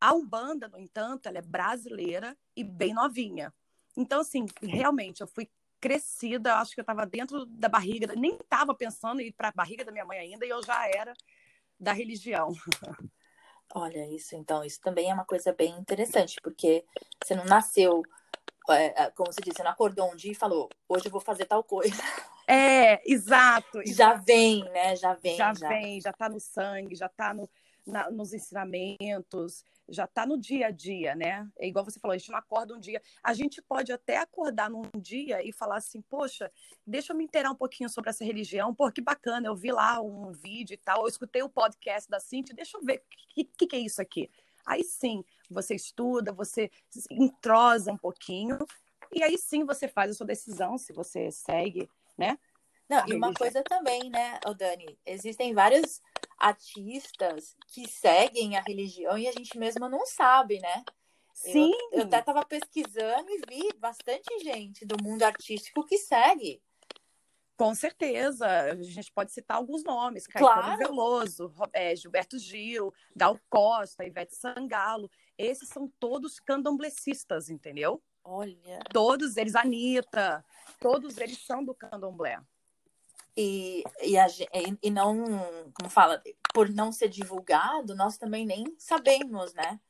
A 0.00 0.12
Umbanda, 0.12 0.68
no 0.68 0.78
entanto, 0.78 1.26
ela 1.26 1.38
é 1.38 1.42
brasileira 1.42 2.36
e 2.54 2.62
bem 2.62 2.92
novinha. 2.92 3.54
Então, 3.96 4.20
assim, 4.20 4.46
realmente, 4.62 5.20
eu 5.20 5.26
fui 5.26 5.48
crescida, 5.80 6.56
acho 6.56 6.72
que 6.72 6.80
eu 6.80 6.82
estava 6.82 7.04
dentro 7.04 7.44
da 7.46 7.68
barriga, 7.68 8.14
nem 8.16 8.36
estava 8.36 8.74
pensando 8.74 9.20
em 9.20 9.26
ir 9.26 9.32
para 9.32 9.48
a 9.48 9.52
barriga 9.52 9.84
da 9.84 9.92
minha 9.92 10.04
mãe 10.04 10.18
ainda, 10.18 10.46
e 10.46 10.48
eu 10.48 10.62
já 10.62 10.88
era 10.88 11.12
da 11.78 11.92
religião. 11.92 12.52
Olha 13.74 14.06
isso, 14.08 14.34
então, 14.34 14.64
isso 14.64 14.80
também 14.80 15.10
é 15.10 15.14
uma 15.14 15.24
coisa 15.24 15.52
bem 15.52 15.76
interessante, 15.78 16.36
porque 16.42 16.84
você 17.22 17.34
não 17.34 17.44
nasceu, 17.44 18.02
é, 18.70 19.10
como 19.10 19.32
você 19.32 19.40
disse, 19.40 19.58
você 19.58 19.62
não 19.62 19.72
acordou 19.72 20.10
um 20.10 20.16
dia 20.16 20.32
e 20.32 20.34
falou, 20.34 20.68
hoje 20.88 21.06
eu 21.06 21.12
vou 21.12 21.20
fazer 21.20 21.44
tal 21.46 21.62
coisa. 21.62 21.94
É, 22.46 23.00
exato. 23.10 23.80
Já 23.86 24.12
vem, 24.16 24.62
né? 24.64 24.94
Já 24.96 25.14
vem. 25.14 25.34
Já, 25.34 25.54
já. 25.54 25.66
vem, 25.66 25.98
já 25.98 26.10
está 26.10 26.28
no 26.28 26.38
sangue, 26.38 26.94
já 26.94 27.06
está 27.06 27.32
no, 27.32 27.48
na, 27.86 28.10
nos 28.10 28.32
ensinamentos, 28.32 29.64
já 29.88 30.04
está 30.04 30.26
no 30.26 30.38
dia 30.38 30.68
a 30.68 30.70
dia, 30.70 31.14
né? 31.14 31.48
É 31.58 31.66
igual 31.66 31.84
você 31.84 32.00
falou, 32.00 32.14
a 32.14 32.18
gente 32.18 32.30
não 32.30 32.38
acorda 32.38 32.74
um 32.74 32.80
dia. 32.80 33.02
A 33.22 33.34
gente 33.34 33.60
pode 33.60 33.92
até 33.92 34.16
acordar 34.16 34.70
num 34.70 34.82
dia 34.96 35.46
e 35.46 35.52
falar 35.52 35.76
assim, 35.76 36.00
poxa, 36.02 36.50
deixa 36.86 37.12
eu 37.12 37.16
me 37.16 37.24
inteirar 37.24 37.50
um 37.50 37.56
pouquinho 37.56 37.88
sobre 37.88 38.10
essa 38.10 38.24
religião, 38.24 38.74
pô, 38.74 38.90
que 38.90 39.00
bacana, 39.00 39.46
eu 39.46 39.54
vi 39.54 39.70
lá 39.70 40.00
um 40.00 40.32
vídeo 40.32 40.74
e 40.74 40.78
tal, 40.78 41.02
eu 41.02 41.08
escutei 41.08 41.42
o 41.42 41.48
podcast 41.48 42.08
da 42.08 42.18
Cintia, 42.18 42.54
deixa 42.54 42.78
eu 42.78 42.82
ver 42.82 42.98
o 42.98 43.34
que, 43.34 43.44
que, 43.44 43.66
que 43.66 43.76
é 43.76 43.80
isso 43.80 44.00
aqui. 44.00 44.30
Aí 44.66 44.82
sim, 44.82 45.22
você 45.50 45.74
estuda, 45.74 46.32
você 46.32 46.70
entrosa 47.10 47.92
um 47.92 47.98
pouquinho, 47.98 48.58
e 49.12 49.22
aí 49.22 49.36
sim 49.36 49.64
você 49.64 49.86
faz 49.86 50.10
a 50.10 50.14
sua 50.14 50.26
decisão, 50.26 50.78
se 50.78 50.92
você 50.92 51.30
segue, 51.30 51.88
né? 52.16 52.38
Não, 52.88 53.06
e 53.08 53.14
uma 53.14 53.32
coisa 53.32 53.62
também, 53.62 54.10
né, 54.10 54.38
Dani? 54.56 54.98
Existem 55.06 55.54
vários 55.54 56.02
artistas 56.44 57.56
que 57.68 57.88
seguem 57.88 58.56
a 58.56 58.60
religião 58.60 59.16
e 59.16 59.26
a 59.26 59.32
gente 59.32 59.58
mesmo 59.58 59.88
não 59.88 60.04
sabe, 60.04 60.60
né? 60.60 60.84
Sim. 61.32 61.72
Eu, 61.90 62.00
eu 62.00 62.02
até 62.04 62.18
estava 62.20 62.44
pesquisando 62.44 63.30
e 63.30 63.40
vi 63.48 63.72
bastante 63.78 64.38
gente 64.40 64.84
do 64.84 65.02
mundo 65.02 65.22
artístico 65.22 65.84
que 65.84 65.96
segue. 65.96 66.62
Com 67.56 67.74
certeza. 67.74 68.46
A 68.46 68.82
gente 68.82 69.10
pode 69.12 69.32
citar 69.32 69.56
alguns 69.56 69.82
nomes. 69.82 70.26
Caetano 70.26 70.62
Claro. 70.62 70.78
Veloso, 70.78 71.54
é, 71.72 71.96
Gilberto 71.96 72.38
Gil, 72.38 72.92
Gal 73.16 73.38
Costa, 73.48 74.04
Ivete 74.04 74.36
Sangalo. 74.36 75.10
Esses 75.38 75.68
são 75.68 75.90
todos 75.98 76.38
candomblecistas, 76.40 77.48
entendeu? 77.48 78.02
Olha. 78.22 78.80
Todos 78.92 79.36
eles, 79.36 79.54
Anitta, 79.54 80.44
todos 80.78 81.16
eles 81.18 81.38
são 81.38 81.64
do 81.64 81.74
candomblé. 81.74 82.38
E, 83.36 83.82
e, 84.02 84.16
a, 84.16 84.26
e 84.82 84.90
não, 84.90 85.16
como 85.74 85.90
fala, 85.90 86.22
por 86.52 86.68
não 86.68 86.92
ser 86.92 87.08
divulgado, 87.08 87.94
nós 87.94 88.16
também 88.16 88.46
nem 88.46 88.74
sabemos, 88.78 89.52
né? 89.54 89.80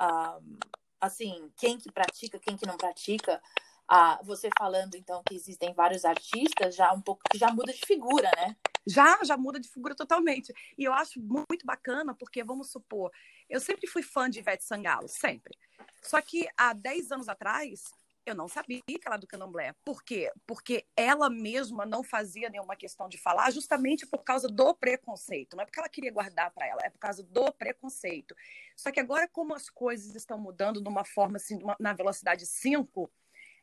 Um, 0.00 0.58
assim, 1.00 1.52
quem 1.56 1.78
que 1.78 1.92
pratica, 1.92 2.38
quem 2.38 2.56
que 2.56 2.66
não 2.66 2.76
pratica. 2.76 3.40
Ah, 3.86 4.18
você 4.24 4.48
falando, 4.58 4.96
então, 4.96 5.22
que 5.22 5.34
existem 5.34 5.72
vários 5.74 6.04
artistas, 6.04 6.74
já 6.74 6.92
um 6.92 7.02
pouco 7.02 7.22
que 7.30 7.38
já 7.38 7.52
muda 7.52 7.72
de 7.72 7.80
figura, 7.86 8.30
né? 8.36 8.56
Já, 8.86 9.22
já 9.22 9.36
muda 9.36 9.60
de 9.60 9.68
figura 9.68 9.94
totalmente. 9.94 10.52
E 10.76 10.84
eu 10.84 10.92
acho 10.92 11.20
muito 11.20 11.64
bacana, 11.64 12.14
porque, 12.14 12.42
vamos 12.42 12.70
supor, 12.70 13.12
eu 13.48 13.60
sempre 13.60 13.86
fui 13.86 14.02
fã 14.02 14.28
de 14.28 14.40
Ivete 14.40 14.64
Sangalo, 14.64 15.06
sempre. 15.06 15.56
Só 16.02 16.20
que 16.20 16.48
há 16.56 16.72
10 16.72 17.12
anos 17.12 17.28
atrás, 17.28 17.84
eu 18.26 18.34
não 18.34 18.48
sabia 18.48 18.80
que 18.86 19.00
ela 19.04 19.14
era 19.14 19.18
do 19.18 19.26
candomblé. 19.26 19.74
Por 19.84 20.02
quê? 20.02 20.32
Porque 20.46 20.86
ela 20.96 21.28
mesma 21.28 21.84
não 21.84 22.02
fazia 22.02 22.48
nenhuma 22.48 22.76
questão 22.76 23.08
de 23.08 23.18
falar, 23.18 23.50
justamente 23.50 24.06
por 24.06 24.24
causa 24.24 24.48
do 24.48 24.74
preconceito. 24.74 25.56
Não 25.56 25.62
é 25.62 25.66
porque 25.66 25.78
ela 25.78 25.88
queria 25.88 26.12
guardar 26.12 26.50
para 26.50 26.66
ela, 26.66 26.80
é 26.84 26.90
por 26.90 26.98
causa 26.98 27.22
do 27.22 27.52
preconceito. 27.52 28.34
Só 28.76 28.90
que 28.90 29.00
agora, 29.00 29.28
como 29.28 29.54
as 29.54 29.68
coisas 29.68 30.14
estão 30.14 30.38
mudando 30.38 30.82
de 30.82 30.88
uma 30.88 31.04
forma 31.04 31.36
assim, 31.36 31.58
na 31.78 31.92
velocidade 31.92 32.46
5, 32.46 33.10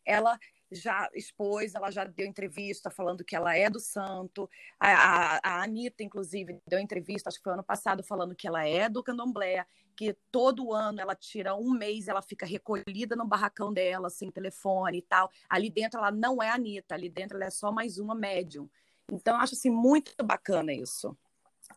ela 0.05 0.38
já 0.72 1.10
expôs, 1.13 1.75
ela 1.75 1.91
já 1.91 2.05
deu 2.05 2.25
entrevista 2.25 2.89
falando 2.89 3.25
que 3.25 3.36
ela 3.36 3.55
é 3.55 3.70
do 3.70 3.79
santo. 3.79 4.50
A, 4.79 4.89
a, 4.89 5.39
a 5.43 5.63
Anitta, 5.63 6.01
inclusive, 6.01 6.62
deu 6.65 6.79
entrevista, 6.79 7.29
acho 7.29 7.38
que 7.38 7.43
foi 7.43 7.53
ano 7.53 7.63
passado, 7.63 8.03
falando 8.03 8.36
que 8.36 8.48
ela 8.48 8.65
é 8.65 8.88
do 8.88 9.03
candomblé, 9.03 9.65
que 9.96 10.15
todo 10.31 10.74
ano 10.74 11.01
ela 11.01 11.13
tira 11.13 11.55
um 11.55 11.72
mês, 11.72 12.08
ela 12.08 12.22
fica 12.22 12.46
recolhida 12.46 13.15
no 13.15 13.27
barracão 13.27 13.74
dela, 13.74 14.10
sem 14.10 14.31
telefone 14.31 15.00
e 15.00 15.01
tal. 15.01 15.29
Ali 15.50 15.70
dentro 15.70 16.00
ela 16.00 16.12
não 16.12 16.41
é 16.41 16.50
a 16.50 16.55
Anitta, 16.55 16.96
ali 16.96 17.10
dentro 17.10 17.38
ela 17.38 17.46
é 17.46 17.51
só 17.51 17.72
mais 17.72 17.98
uma 17.98 18.15
médium. 18.15 18.70
Então, 19.12 19.36
eu 19.36 19.41
acho 19.41 19.55
assim, 19.55 19.70
muito 19.70 20.24
bacana 20.24 20.74
isso. 20.74 21.15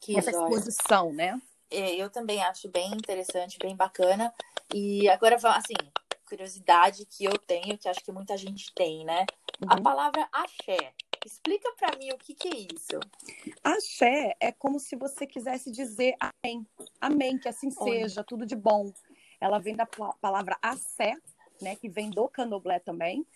Que 0.00 0.16
Essa 0.16 0.30
joia. 0.30 0.44
exposição, 0.44 1.12
né? 1.12 1.40
É, 1.70 1.96
eu 1.96 2.08
também 2.08 2.42
acho 2.42 2.68
bem 2.68 2.92
interessante, 2.92 3.58
bem 3.58 3.74
bacana. 3.74 4.32
E 4.72 5.08
agora, 5.08 5.36
assim, 5.36 5.74
curiosidade 6.24 7.06
que 7.06 7.24
eu 7.24 7.36
tenho, 7.38 7.78
que 7.78 7.88
acho 7.88 8.04
que 8.04 8.12
muita 8.12 8.36
gente 8.36 8.72
tem, 8.74 9.04
né? 9.04 9.26
Uhum. 9.62 9.72
A 9.72 9.80
palavra 9.80 10.28
axé. 10.32 10.92
Explica 11.24 11.72
para 11.78 11.96
mim 11.96 12.10
o 12.12 12.18
que, 12.18 12.34
que, 12.34 12.48
é 12.48 12.74
isso. 12.74 13.00
Axé 13.62 14.36
é 14.38 14.52
como 14.52 14.78
se 14.78 14.94
você 14.94 15.26
quisesse 15.26 15.70
dizer 15.70 16.14
amém. 16.20 16.66
Amém, 17.00 17.38
que 17.38 17.48
assim 17.48 17.70
seja, 17.70 18.22
tudo 18.22 18.44
de 18.44 18.54
bom. 18.54 18.92
Ela 19.40 19.58
vem 19.58 19.74
da 19.74 19.86
palavra 20.20 20.58
axé, 20.60 21.14
né, 21.62 21.76
que 21.76 21.88
vem 21.88 22.10
do 22.10 22.28
candomblé 22.28 22.78
também. 22.78 23.26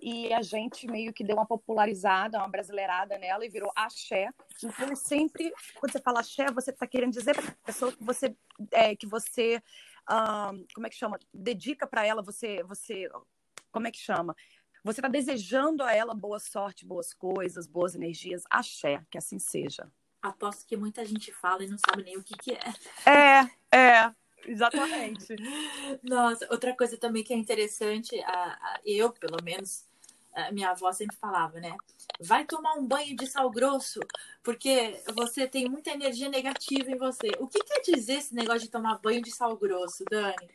E 0.00 0.32
a 0.32 0.42
gente 0.42 0.86
meio 0.86 1.12
que 1.12 1.24
deu 1.24 1.36
uma 1.36 1.46
popularizada, 1.46 2.38
uma 2.38 2.48
brasileirada 2.48 3.18
nela 3.18 3.44
e 3.44 3.48
virou 3.48 3.72
axé. 3.74 4.28
Então, 4.62 4.94
sempre, 4.94 5.52
quando 5.74 5.92
você 5.92 6.00
fala 6.00 6.20
axé, 6.20 6.46
você 6.52 6.70
está 6.70 6.86
querendo 6.86 7.12
dizer 7.12 7.34
para 7.34 7.48
a 7.48 7.66
pessoa 7.66 7.92
que 7.92 8.04
você, 8.04 8.36
é, 8.70 8.94
que 8.94 9.06
você 9.06 9.60
como 10.74 10.86
é 10.86 10.90
que 10.90 10.96
chama? 10.96 11.18
Dedica 11.32 11.86
para 11.86 12.06
ela, 12.06 12.22
você, 12.22 12.62
você, 12.62 13.08
como 13.70 13.86
é 13.86 13.90
que 13.90 13.98
chama? 13.98 14.34
Você 14.84 15.00
está 15.00 15.08
desejando 15.08 15.82
a 15.82 15.92
ela 15.92 16.14
boa 16.14 16.38
sorte, 16.38 16.86
boas 16.86 17.12
coisas, 17.12 17.66
boas 17.66 17.94
energias. 17.94 18.44
Axé, 18.50 19.02
que 19.10 19.18
assim 19.18 19.38
seja. 19.38 19.90
Aposto 20.22 20.66
que 20.66 20.76
muita 20.76 21.04
gente 21.04 21.32
fala 21.32 21.64
e 21.64 21.68
não 21.68 21.78
sabe 21.78 22.02
nem 22.04 22.16
o 22.16 22.22
que, 22.22 22.36
que 22.36 22.52
é. 22.52 23.50
É, 23.72 23.76
é. 23.76 24.14
Exatamente. 24.46 25.34
Nossa, 26.02 26.46
outra 26.50 26.74
coisa 26.76 26.96
também 26.96 27.22
que 27.22 27.32
é 27.32 27.36
interessante, 27.36 28.18
a, 28.22 28.32
a, 28.32 28.80
eu, 28.84 29.12
pelo 29.12 29.42
menos, 29.42 29.87
minha 30.52 30.70
avó 30.70 30.92
sempre 30.92 31.16
falava, 31.16 31.60
né? 31.60 31.76
Vai 32.20 32.44
tomar 32.44 32.74
um 32.74 32.86
banho 32.86 33.16
de 33.16 33.26
sal 33.26 33.50
grosso, 33.50 34.00
porque 34.42 35.00
você 35.14 35.46
tem 35.46 35.68
muita 35.68 35.90
energia 35.90 36.28
negativa 36.28 36.90
em 36.90 36.96
você. 36.96 37.28
O 37.38 37.46
que 37.46 37.62
quer 37.62 37.80
dizer 37.82 38.14
esse 38.14 38.34
negócio 38.34 38.62
de 38.62 38.70
tomar 38.70 38.98
banho 38.98 39.22
de 39.22 39.30
sal 39.30 39.56
grosso, 39.56 40.04
Dani? 40.10 40.48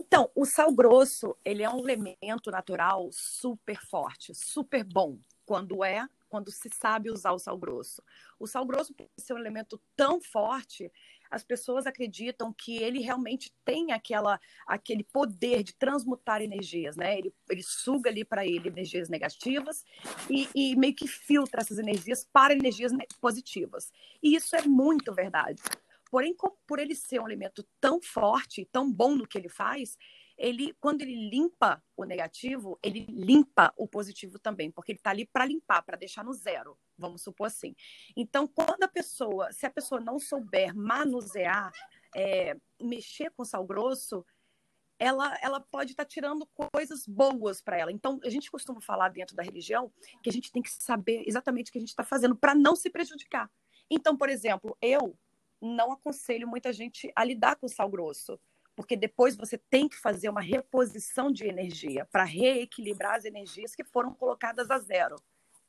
Então, 0.00 0.30
o 0.34 0.44
sal 0.44 0.72
grosso, 0.72 1.36
ele 1.44 1.62
é 1.62 1.68
um 1.68 1.80
elemento 1.80 2.50
natural 2.50 3.08
super 3.12 3.80
forte, 3.80 4.34
super 4.34 4.84
bom, 4.84 5.18
quando 5.44 5.82
é, 5.82 6.08
quando 6.28 6.50
se 6.50 6.68
sabe 6.72 7.10
usar 7.10 7.32
o 7.32 7.38
sal 7.38 7.58
grosso. 7.58 8.02
O 8.38 8.46
sal 8.46 8.64
grosso, 8.64 8.94
por 8.94 9.08
ser 9.18 9.34
um 9.34 9.38
elemento 9.38 9.80
tão 9.96 10.20
forte, 10.20 10.92
as 11.30 11.44
pessoas 11.44 11.86
acreditam 11.86 12.52
que 12.52 12.76
ele 12.76 13.00
realmente 13.00 13.52
tem 13.64 13.92
aquela, 13.92 14.40
aquele 14.66 15.04
poder 15.04 15.62
de 15.62 15.74
transmutar 15.74 16.42
energias, 16.42 16.96
né? 16.96 17.18
Ele, 17.18 17.32
ele 17.50 17.62
suga 17.62 18.10
ali 18.10 18.24
para 18.24 18.46
ele 18.46 18.68
energias 18.68 19.08
negativas 19.08 19.84
e, 20.30 20.48
e 20.54 20.76
meio 20.76 20.94
que 20.94 21.06
filtra 21.06 21.60
essas 21.60 21.78
energias 21.78 22.26
para 22.32 22.54
energias 22.54 22.92
positivas. 23.20 23.92
E 24.22 24.34
isso 24.34 24.56
é 24.56 24.62
muito 24.62 25.14
verdade. 25.14 25.62
Porém, 26.10 26.34
por 26.66 26.78
ele 26.78 26.94
ser 26.94 27.20
um 27.20 27.26
elemento 27.26 27.66
tão 27.80 28.00
forte, 28.00 28.66
tão 28.72 28.90
bom 28.90 29.14
no 29.14 29.26
que 29.26 29.36
ele 29.36 29.48
faz, 29.48 29.96
ele, 30.38 30.72
quando 30.80 31.02
ele 31.02 31.28
limpa 31.28 31.82
o 31.96 32.04
negativo, 32.04 32.78
ele 32.80 33.04
limpa 33.08 33.74
o 33.76 33.88
positivo 33.88 34.38
também, 34.38 34.70
porque 34.70 34.92
ele 34.92 34.98
está 34.98 35.10
ali 35.10 35.26
para 35.26 35.44
limpar, 35.44 35.82
para 35.82 35.98
deixar 35.98 36.24
no 36.24 36.32
zero, 36.32 36.78
vamos 36.96 37.22
supor 37.22 37.48
assim. 37.48 37.74
Então, 38.16 38.46
quando 38.46 38.84
a 38.84 38.88
pessoa, 38.88 39.52
se 39.52 39.66
a 39.66 39.70
pessoa 39.70 40.00
não 40.00 40.18
souber 40.20 40.74
manusear, 40.74 41.72
é, 42.14 42.56
mexer 42.80 43.30
com 43.32 43.44
sal 43.44 43.66
grosso, 43.66 44.24
ela, 44.96 45.36
ela 45.42 45.60
pode 45.60 45.92
estar 45.92 46.04
tá 46.04 46.08
tirando 46.08 46.46
coisas 46.72 47.04
boas 47.06 47.60
para 47.60 47.76
ela. 47.76 47.90
Então, 47.90 48.20
a 48.24 48.30
gente 48.30 48.50
costuma 48.50 48.80
falar 48.80 49.08
dentro 49.08 49.34
da 49.34 49.42
religião 49.42 49.92
que 50.22 50.30
a 50.30 50.32
gente 50.32 50.52
tem 50.52 50.62
que 50.62 50.70
saber 50.70 51.24
exatamente 51.26 51.70
o 51.70 51.72
que 51.72 51.78
a 51.78 51.80
gente 51.80 51.90
está 51.90 52.04
fazendo 52.04 52.36
para 52.36 52.54
não 52.54 52.76
se 52.76 52.90
prejudicar. 52.90 53.50
Então, 53.90 54.16
por 54.16 54.28
exemplo, 54.28 54.76
eu 54.80 55.18
não 55.60 55.90
aconselho 55.90 56.46
muita 56.46 56.72
gente 56.72 57.10
a 57.14 57.24
lidar 57.24 57.56
com 57.56 57.66
sal 57.66 57.88
grosso, 57.88 58.38
porque 58.78 58.96
depois 58.96 59.34
você 59.34 59.58
tem 59.58 59.88
que 59.88 59.96
fazer 59.96 60.28
uma 60.28 60.40
reposição 60.40 61.32
de 61.32 61.44
energia 61.44 62.06
para 62.12 62.22
reequilibrar 62.22 63.16
as 63.16 63.24
energias 63.24 63.74
que 63.74 63.82
foram 63.82 64.14
colocadas 64.14 64.70
a 64.70 64.78
zero. 64.78 65.16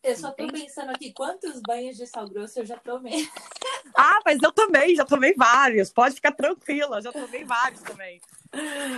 Eu 0.01 0.15
só 0.15 0.31
tô 0.31 0.47
pensando 0.47 0.91
aqui, 0.91 1.11
quantos 1.11 1.61
banhos 1.61 1.97
de 1.97 2.07
sal 2.07 2.27
grosso 2.27 2.59
eu 2.59 2.65
já 2.65 2.77
tomei? 2.77 3.27
Ah, 3.95 4.19
mas 4.23 4.41
eu 4.41 4.51
também, 4.51 4.95
já 4.95 5.03
tomei 5.03 5.33
vários. 5.33 5.89
Pode 5.89 6.15
ficar 6.15 6.31
tranquila, 6.31 7.01
já 7.01 7.11
tomei 7.11 7.43
vários 7.43 7.81
também. 7.81 8.21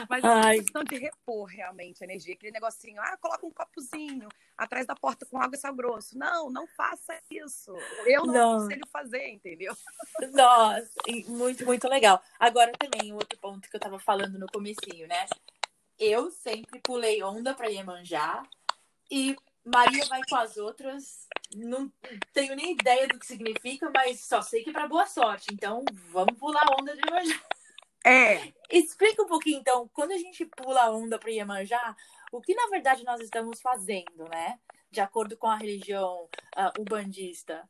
Mas 0.10 0.24
Ai. 0.24 0.58
é 0.58 0.60
questão 0.60 0.84
de 0.84 0.98
repor 0.98 1.46
realmente 1.46 2.03
a 2.03 2.05
energia. 2.05 2.34
Aquele 2.34 2.51
negocinho, 2.51 3.01
ah, 3.01 3.17
coloca 3.17 3.46
um 3.46 3.51
copozinho 3.51 4.27
atrás 4.58 4.86
da 4.86 4.96
porta 4.96 5.25
com 5.25 5.39
água 5.39 5.55
e 5.55 5.60
sal 5.60 5.74
grosso. 5.74 6.17
Não, 6.17 6.50
não 6.50 6.67
faça 6.67 7.17
isso. 7.29 7.74
Eu 8.05 8.25
não, 8.25 8.34
não. 8.34 8.58
aconselho 8.58 8.88
fazer, 8.91 9.29
entendeu? 9.29 9.75
Nossa, 10.34 10.89
muito, 11.27 11.65
muito 11.65 11.88
legal. 11.88 12.22
Agora 12.39 12.72
também, 12.77 13.13
outro 13.13 13.39
ponto 13.39 13.70
que 13.70 13.75
eu 13.75 13.81
tava 13.81 13.98
falando 13.98 14.38
no 14.38 14.48
comecinho, 14.48 15.08
né? 15.08 15.25
Eu 15.98 16.31
sempre 16.31 16.79
pulei 16.79 17.24
onda 17.24 17.53
para 17.53 17.67
Iemanjá 17.67 18.43
e 19.10 19.36
Maria 19.63 20.06
vai 20.06 20.22
com 20.27 20.36
as 20.36 20.58
outras. 20.58 21.27
Não 21.56 21.91
tenho 22.34 22.56
nem 22.56 22.74
ideia 22.74 23.08
do 23.08 23.20
que 23.20 23.25
significa, 23.25 23.91
mas 23.94 24.22
só 24.22 24.41
sei 24.41 24.63
que 24.63 24.70
é 24.70 24.74
para 24.74 24.88
boa 24.88 25.06
sorte. 25.06 25.48
Então, 25.53 25.84
vamos 26.10 26.38
pular 26.38 26.63
a 26.63 26.82
onda 26.82 26.96
de 26.96 27.01
Iemanjá. 27.01 27.41
É. 28.03 28.51
Explica 28.70 29.22
um 29.22 29.27
pouquinho, 29.27 29.60
então, 29.60 29.88
quando 29.94 30.12
a 30.12 30.18
gente 30.18 30.46
pula 30.46 30.84
a 30.84 30.91
onda 30.91 31.20
para 31.20 31.30
Iemanjá, 31.30 31.96
o 32.32 32.41
que 32.41 32.56
na 32.56 32.68
verdade 32.68 33.03
nós 33.03 33.22
estamos 33.22 33.62
fazendo, 33.62 34.27
né? 34.30 34.60
De 34.89 35.00
acordo 35.00 35.38
com 35.38 35.48
a 35.48 35.58
religião 35.58 36.27
uh, 36.58 36.82
ubandista. 36.82 37.68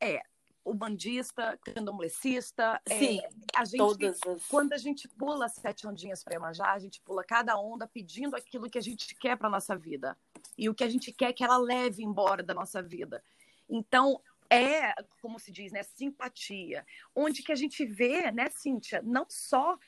É, 0.00 0.20
ubandista, 0.66 1.58
candomblessista. 1.64 2.80
É, 2.84 2.98
Sim, 2.98 3.20
é, 3.20 3.28
a 3.54 3.64
gente, 3.64 3.78
todas 3.78 4.20
as... 4.26 4.46
Quando 4.46 4.72
a 4.72 4.76
gente 4.76 5.08
pula 5.08 5.48
sete 5.48 5.86
ondinhas 5.86 6.24
para 6.24 6.34
Iemanjá, 6.34 6.72
a 6.72 6.78
gente 6.78 7.00
pula 7.00 7.22
cada 7.24 7.56
onda 7.56 7.86
pedindo 7.86 8.34
aquilo 8.34 8.68
que 8.68 8.76
a 8.76 8.82
gente 8.82 9.14
quer 9.14 9.36
para 9.36 9.48
nossa 9.48 9.76
vida. 9.76 10.18
E 10.58 10.68
o 10.68 10.74
que 10.74 10.82
a 10.82 10.88
gente 10.88 11.12
quer 11.12 11.32
que 11.32 11.44
ela 11.44 11.56
leve 11.56 12.02
embora 12.02 12.42
da 12.42 12.52
nossa 12.52 12.82
vida. 12.82 13.22
Então, 13.68 14.20
é, 14.50 14.92
como 15.22 15.38
se 15.38 15.52
diz, 15.52 15.72
né, 15.72 15.82
simpatia, 15.82 16.84
onde 17.14 17.42
que 17.42 17.52
a 17.52 17.56
gente 17.56 17.84
vê, 17.84 18.30
né, 18.32 18.50
Cíntia, 18.50 19.00
não 19.04 19.26
só 19.28 19.78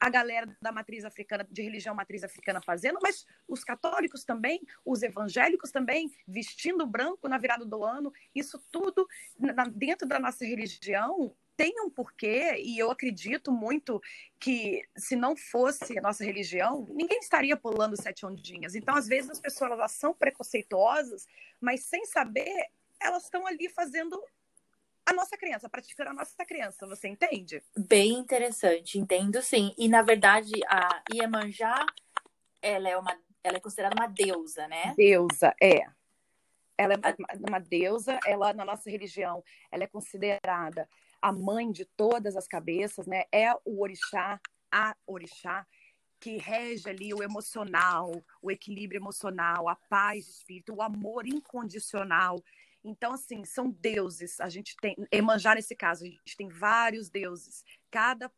a 0.00 0.08
galera 0.08 0.56
da 0.62 0.72
matriz 0.72 1.04
africana, 1.04 1.46
de 1.50 1.60
religião 1.60 1.94
matriz 1.94 2.24
africana 2.24 2.60
fazendo, 2.62 2.98
mas 3.02 3.26
os 3.46 3.62
católicos 3.62 4.24
também, 4.24 4.62
os 4.84 5.02
evangélicos 5.02 5.70
também, 5.70 6.10
vestindo 6.26 6.86
branco 6.86 7.28
na 7.28 7.36
virada 7.36 7.66
do 7.66 7.84
ano, 7.84 8.10
isso 8.34 8.58
tudo 8.72 9.06
na, 9.38 9.64
dentro 9.66 10.08
da 10.08 10.18
nossa 10.18 10.44
religião 10.44 11.36
tem 11.60 11.74
um 11.84 11.90
porquê, 11.90 12.54
e 12.56 12.78
eu 12.78 12.90
acredito 12.90 13.52
muito 13.52 14.00
que 14.38 14.82
se 14.96 15.14
não 15.14 15.36
fosse 15.36 15.98
a 15.98 16.00
nossa 16.00 16.24
religião, 16.24 16.86
ninguém 16.88 17.18
estaria 17.18 17.54
pulando 17.54 18.00
sete 18.00 18.24
ondinhas. 18.24 18.74
Então, 18.74 18.96
às 18.96 19.06
vezes, 19.06 19.30
as 19.30 19.40
pessoas 19.40 19.70
elas 19.70 19.92
são 19.92 20.14
preconceituosas, 20.14 21.28
mas 21.60 21.84
sem 21.84 22.06
saber, 22.06 22.66
elas 22.98 23.24
estão 23.24 23.46
ali 23.46 23.68
fazendo 23.68 24.18
a 25.06 25.12
nossa 25.12 25.36
criança, 25.36 25.68
praticando 25.68 26.10
a 26.10 26.14
nossa 26.14 26.44
criança, 26.44 26.86
você 26.86 27.08
entende? 27.08 27.62
Bem 27.76 28.12
interessante, 28.12 28.98
entendo 28.98 29.42
sim. 29.42 29.74
E 29.76 29.88
na 29.88 30.02
verdade, 30.02 30.52
a 30.68 31.02
Iemanjá, 31.12 31.84
ela 32.62 32.88
é 32.88 32.96
uma 32.96 33.16
ela 33.42 33.56
é 33.56 33.60
considerada 33.60 33.94
uma 33.98 34.06
deusa, 34.06 34.68
né? 34.68 34.94
Deusa, 34.96 35.54
é. 35.60 35.86
Ela 36.76 36.94
é 36.94 37.48
uma 37.48 37.58
deusa, 37.58 38.18
ela 38.26 38.52
na 38.52 38.64
nossa 38.64 38.90
religião, 38.90 39.42
ela 39.70 39.84
é 39.84 39.86
considerada 39.86 40.88
a 41.20 41.32
mãe 41.32 41.70
de 41.70 41.84
todas 41.84 42.36
as 42.36 42.46
cabeças, 42.46 43.06
né? 43.06 43.24
É 43.32 43.52
o 43.64 43.82
orixá, 43.82 44.40
a 44.70 44.96
orixá 45.06 45.66
que 46.18 46.36
rege 46.36 46.88
ali 46.88 47.14
o 47.14 47.22
emocional, 47.22 48.12
o 48.42 48.50
equilíbrio 48.50 48.98
emocional, 48.98 49.68
a 49.68 49.74
paz 49.74 50.26
de 50.26 50.30
espírito, 50.32 50.74
o 50.74 50.82
amor 50.82 51.26
incondicional. 51.26 52.42
Então, 52.82 53.12
assim, 53.12 53.44
são 53.44 53.70
deuses. 53.70 54.40
A 54.40 54.48
gente 54.48 54.76
tem, 54.76 54.96
Emanjá 55.12 55.54
nesse 55.54 55.74
caso, 55.76 56.04
a 56.04 56.08
gente 56.08 56.36
tem 56.36 56.48
vários 56.48 57.10
deuses. 57.10 57.64
Cada 57.90 58.30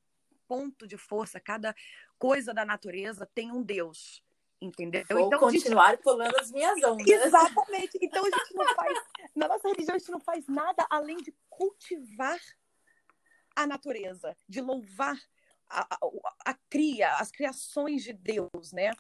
ponto 0.49 0.87
de 0.87 0.97
força, 0.97 1.41
cada 1.41 1.75
coisa 2.19 2.53
da 2.53 2.65
natureza 2.65 3.29
tem 3.35 3.51
um 3.51 3.63
deus. 3.63 4.23
Entendeu? 4.61 5.05
Vou 5.09 5.27
então, 5.27 5.41
continuar 5.41 5.91
gente... 5.91 6.03
pulando 6.03 6.37
as 6.39 6.51
minhas 6.53 6.81
ondas. 6.85 7.07
Exatamente. 7.07 7.99
Então 8.01 8.25
a 8.25 8.31
gente 8.31 8.55
não 8.55 8.75
faz, 8.75 8.99
na 9.35 9.49
nossa 9.49 9.69
religião, 9.69 9.97
a 9.97 9.99
gente 9.99 10.11
não 10.11 10.21
faz 10.21 10.47
nada 10.47 10.87
além 10.89 11.17
de 11.17 11.35
cultivar 11.49 12.39
a 13.57 13.67
natureza, 13.67 14.37
de 14.49 14.61
louvar 14.61 15.19
a, 15.69 15.81
a, 15.95 15.99
a 16.47 16.55
cria, 16.71 17.13
as 17.17 17.33
criações 17.33 18.05
de 18.05 18.13
Deus, 18.13 18.73
né? 18.73 18.93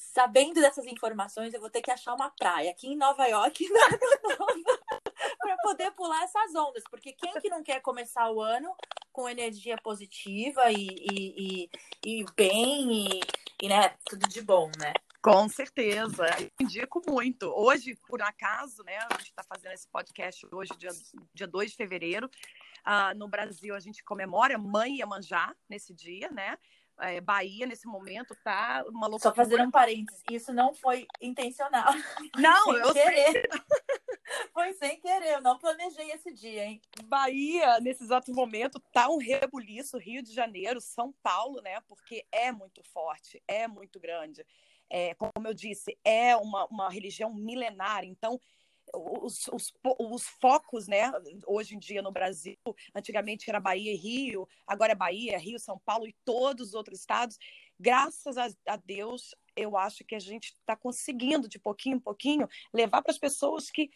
Sabendo 0.00 0.60
dessas 0.60 0.86
informações, 0.86 1.52
eu 1.52 1.60
vou 1.60 1.68
ter 1.68 1.82
que 1.82 1.90
achar 1.90 2.14
uma 2.14 2.30
praia 2.30 2.70
aqui 2.70 2.86
em 2.86 2.96
Nova 2.96 3.26
York 3.26 3.66
para 5.40 5.56
poder 5.60 5.90
pular 5.90 6.22
essas 6.22 6.54
ondas, 6.54 6.84
porque 6.88 7.12
quem 7.12 7.32
que 7.40 7.48
não 7.48 7.64
quer 7.64 7.80
começar 7.80 8.30
o 8.30 8.40
ano 8.40 8.72
com 9.12 9.28
energia 9.28 9.76
positiva 9.76 10.70
e, 10.70 10.86
e, 10.86 11.68
e, 12.04 12.20
e 12.20 12.24
bem 12.36 13.08
e, 13.08 13.20
e 13.60 13.68
né, 13.68 13.88
tudo 14.08 14.28
de 14.28 14.40
bom, 14.40 14.70
né? 14.78 14.92
Com 15.20 15.48
certeza, 15.48 16.26
indico 16.60 17.02
muito. 17.04 17.46
Hoje, 17.46 17.96
por 18.06 18.22
acaso, 18.22 18.84
né, 18.84 18.98
a 18.98 19.14
gente 19.18 19.30
está 19.30 19.42
fazendo 19.42 19.72
esse 19.72 19.88
podcast 19.88 20.46
hoje, 20.52 20.70
dia, 20.78 20.90
dia 21.34 21.48
2 21.48 21.72
de 21.72 21.76
fevereiro. 21.76 22.30
Uh, 22.86 23.18
no 23.18 23.26
Brasil, 23.26 23.74
a 23.74 23.80
gente 23.80 24.04
comemora 24.04 24.56
Mãe 24.56 24.98
Iemanjá 24.98 25.56
nesse 25.68 25.92
dia, 25.92 26.30
né? 26.30 26.56
É, 27.00 27.20
Bahia, 27.20 27.66
nesse 27.66 27.86
momento, 27.86 28.36
tá 28.42 28.84
uma 28.88 29.06
loucura. 29.06 29.30
Só 29.30 29.34
fazer 29.34 29.60
um 29.60 29.70
parênteses, 29.70 30.22
isso 30.30 30.52
não 30.52 30.74
foi 30.74 31.06
intencional. 31.20 31.86
Não, 32.36 32.76
eu 32.76 32.92
querer. 32.92 33.32
sei. 33.32 33.42
Foi 34.52 34.72
sem 34.74 35.00
querer, 35.00 35.34
eu 35.34 35.40
não 35.40 35.58
planejei 35.58 36.10
esse 36.10 36.30
dia, 36.32 36.66
hein? 36.66 36.82
Bahia, 37.04 37.80
nesse 37.80 38.02
exato 38.02 38.30
momento, 38.34 38.78
tá 38.92 39.08
um 39.08 39.16
rebuliço, 39.16 39.96
Rio 39.96 40.22
de 40.22 40.34
Janeiro, 40.34 40.82
São 40.82 41.14
Paulo, 41.22 41.62
né? 41.62 41.80
Porque 41.88 42.26
é 42.30 42.52
muito 42.52 42.82
forte, 42.82 43.42
é 43.48 43.66
muito 43.66 43.98
grande. 43.98 44.44
É, 44.90 45.14
como 45.14 45.46
eu 45.46 45.54
disse, 45.54 45.98
é 46.04 46.36
uma, 46.36 46.66
uma 46.66 46.90
religião 46.90 47.32
milenar, 47.32 48.04
então 48.04 48.38
os, 48.94 49.48
os, 49.48 49.72
os, 49.98 50.22
focos, 50.40 50.86
né? 50.86 51.10
Hoje 51.46 51.74
em 51.74 51.78
dia 51.78 52.02
no 52.02 52.12
Brasil, 52.12 52.56
antigamente 52.94 53.48
era 53.48 53.60
Bahia 53.60 53.92
e 53.92 53.96
Rio, 53.96 54.48
agora 54.66 54.92
é 54.92 54.96
Bahia, 54.96 55.38
Rio, 55.38 55.58
São 55.58 55.78
Paulo 55.84 56.06
e 56.06 56.16
todos 56.24 56.68
os 56.68 56.74
outros 56.74 57.00
estados. 57.00 57.38
Graças 57.78 58.36
a, 58.36 58.48
a 58.66 58.76
Deus, 58.76 59.34
eu 59.56 59.76
acho 59.76 60.04
que 60.04 60.14
a 60.14 60.20
gente 60.20 60.54
está 60.54 60.76
conseguindo, 60.76 61.48
de 61.48 61.58
pouquinho 61.58 61.96
em 61.96 62.00
pouquinho, 62.00 62.48
levar 62.72 63.02
para 63.02 63.12
as 63.12 63.18
pessoas 63.18 63.70
que 63.70 63.90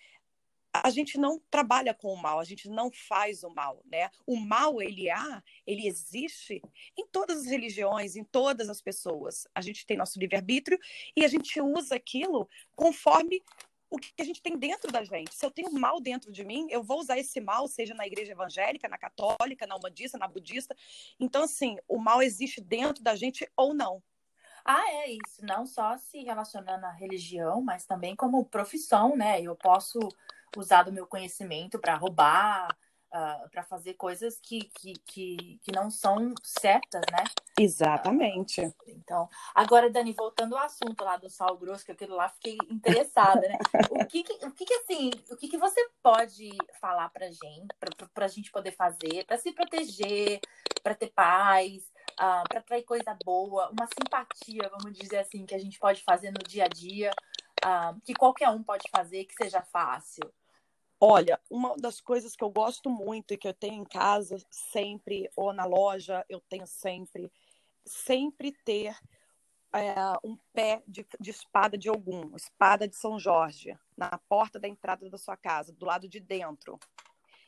a 0.72 0.88
gente 0.88 1.18
não 1.18 1.38
trabalha 1.50 1.92
com 1.92 2.12
o 2.12 2.16
mal, 2.16 2.40
a 2.40 2.44
gente 2.44 2.68
não 2.68 2.90
faz 2.90 3.44
o 3.44 3.50
mal, 3.50 3.82
né? 3.84 4.10
O 4.26 4.36
mal 4.36 4.80
ele 4.80 5.10
há, 5.10 5.42
ele 5.66 5.86
existe 5.86 6.62
em 6.96 7.06
todas 7.08 7.40
as 7.40 7.46
religiões, 7.46 8.16
em 8.16 8.24
todas 8.24 8.70
as 8.70 8.80
pessoas. 8.80 9.46
A 9.54 9.60
gente 9.60 9.84
tem 9.84 9.98
nosso 9.98 10.18
livre-arbítrio 10.18 10.78
e 11.14 11.24
a 11.24 11.28
gente 11.28 11.60
usa 11.60 11.94
aquilo 11.94 12.48
conforme 12.74 13.42
o 13.92 13.98
que 13.98 14.10
a 14.20 14.24
gente 14.24 14.40
tem 14.40 14.56
dentro 14.56 14.90
da 14.90 15.04
gente. 15.04 15.34
Se 15.34 15.44
eu 15.44 15.50
tenho 15.50 15.70
mal 15.70 16.00
dentro 16.00 16.32
de 16.32 16.42
mim, 16.44 16.66
eu 16.70 16.82
vou 16.82 16.98
usar 16.98 17.18
esse 17.18 17.38
mal, 17.40 17.68
seja 17.68 17.92
na 17.92 18.06
igreja 18.06 18.32
evangélica, 18.32 18.88
na 18.88 18.96
católica, 18.96 19.66
na 19.66 19.76
humanista, 19.76 20.16
na 20.16 20.26
budista. 20.26 20.74
Então, 21.20 21.42
assim, 21.42 21.76
o 21.86 21.98
mal 21.98 22.22
existe 22.22 22.58
dentro 22.58 23.02
da 23.02 23.14
gente 23.14 23.46
ou 23.54 23.74
não. 23.74 24.02
Ah, 24.64 24.90
é 24.92 25.10
isso. 25.10 25.44
Não 25.44 25.66
só 25.66 25.98
se 25.98 26.22
relacionando 26.22 26.86
à 26.86 26.90
religião, 26.90 27.60
mas 27.60 27.84
também 27.84 28.16
como 28.16 28.44
profissão, 28.46 29.14
né? 29.14 29.42
Eu 29.42 29.54
posso 29.54 29.98
usar 30.56 30.84
do 30.84 30.92
meu 30.92 31.06
conhecimento 31.06 31.78
para 31.78 31.94
roubar, 31.94 32.74
uh, 33.12 33.16
ah, 33.16 33.48
para 33.50 33.62
fazer 33.62 33.94
coisas 33.94 34.38
que, 34.40 34.64
que, 34.74 34.94
que, 35.04 35.60
que 35.62 35.72
não 35.72 35.90
são 35.90 36.34
certas, 36.42 37.02
né? 37.12 37.24
Exatamente. 37.58 38.60
Uh, 38.62 38.74
então, 38.88 39.28
agora, 39.54 39.90
Dani, 39.90 40.12
voltando 40.12 40.56
ao 40.56 40.64
assunto 40.64 41.04
lá 41.04 41.16
do 41.16 41.28
sal 41.28 41.56
grosso, 41.56 41.84
que 41.84 41.92
aquilo 41.92 42.16
lá 42.16 42.28
fiquei 42.30 42.56
interessada, 42.70 43.40
né? 43.40 43.58
o 43.90 44.06
que, 44.06 44.22
que 44.22 44.46
o 44.46 44.50
que, 44.52 44.64
que, 44.64 44.74
assim, 44.74 45.10
o 45.30 45.36
que, 45.36 45.48
que 45.48 45.58
você 45.58 45.88
pode 46.02 46.50
falar 46.80 47.08
pra 47.10 47.28
gente, 47.28 47.68
pra, 47.78 48.08
pra 48.12 48.28
gente 48.28 48.50
poder 48.50 48.72
fazer, 48.72 49.24
para 49.26 49.38
se 49.38 49.52
proteger, 49.52 50.40
para 50.82 50.94
ter 50.94 51.10
paz, 51.10 51.82
uh, 52.12 52.48
para 52.48 52.58
atrair 52.58 52.84
coisa 52.84 53.16
boa, 53.24 53.70
uma 53.70 53.86
simpatia, 53.86 54.70
vamos 54.70 54.98
dizer 54.98 55.18
assim, 55.18 55.44
que 55.44 55.54
a 55.54 55.58
gente 55.58 55.78
pode 55.78 56.02
fazer 56.02 56.30
no 56.30 56.42
dia 56.48 56.64
a 56.64 56.68
dia, 56.68 57.10
uh, 57.64 58.00
que 58.02 58.14
qualquer 58.14 58.48
um 58.48 58.62
pode 58.62 58.88
fazer, 58.90 59.24
que 59.24 59.34
seja 59.34 59.60
fácil? 59.62 60.32
Olha, 61.04 61.40
uma 61.50 61.76
das 61.78 62.00
coisas 62.00 62.36
que 62.36 62.44
eu 62.44 62.48
gosto 62.48 62.88
muito 62.88 63.34
e 63.34 63.36
que 63.36 63.48
eu 63.48 63.52
tenho 63.52 63.82
em 63.82 63.84
casa 63.84 64.36
sempre, 64.48 65.28
ou 65.34 65.52
na 65.52 65.64
loja, 65.64 66.24
eu 66.28 66.40
tenho 66.48 66.64
sempre, 66.64 67.28
sempre 67.84 68.52
ter 68.64 68.96
é, 69.72 69.94
um 70.22 70.38
pé 70.52 70.80
de, 70.86 71.04
de, 71.18 71.30
espada 71.30 71.76
de 71.76 71.88
algum, 71.88 72.36
espada 72.36 72.86
de 72.86 72.94
São 72.94 73.18
Jorge, 73.18 73.76
na 73.96 74.16
porta 74.28 74.60
da 74.60 74.68
entrada 74.68 75.10
da 75.10 75.18
sua 75.18 75.36
casa, 75.36 75.72
do 75.72 75.84
lado 75.84 76.06
de 76.06 76.20
dentro. 76.20 76.78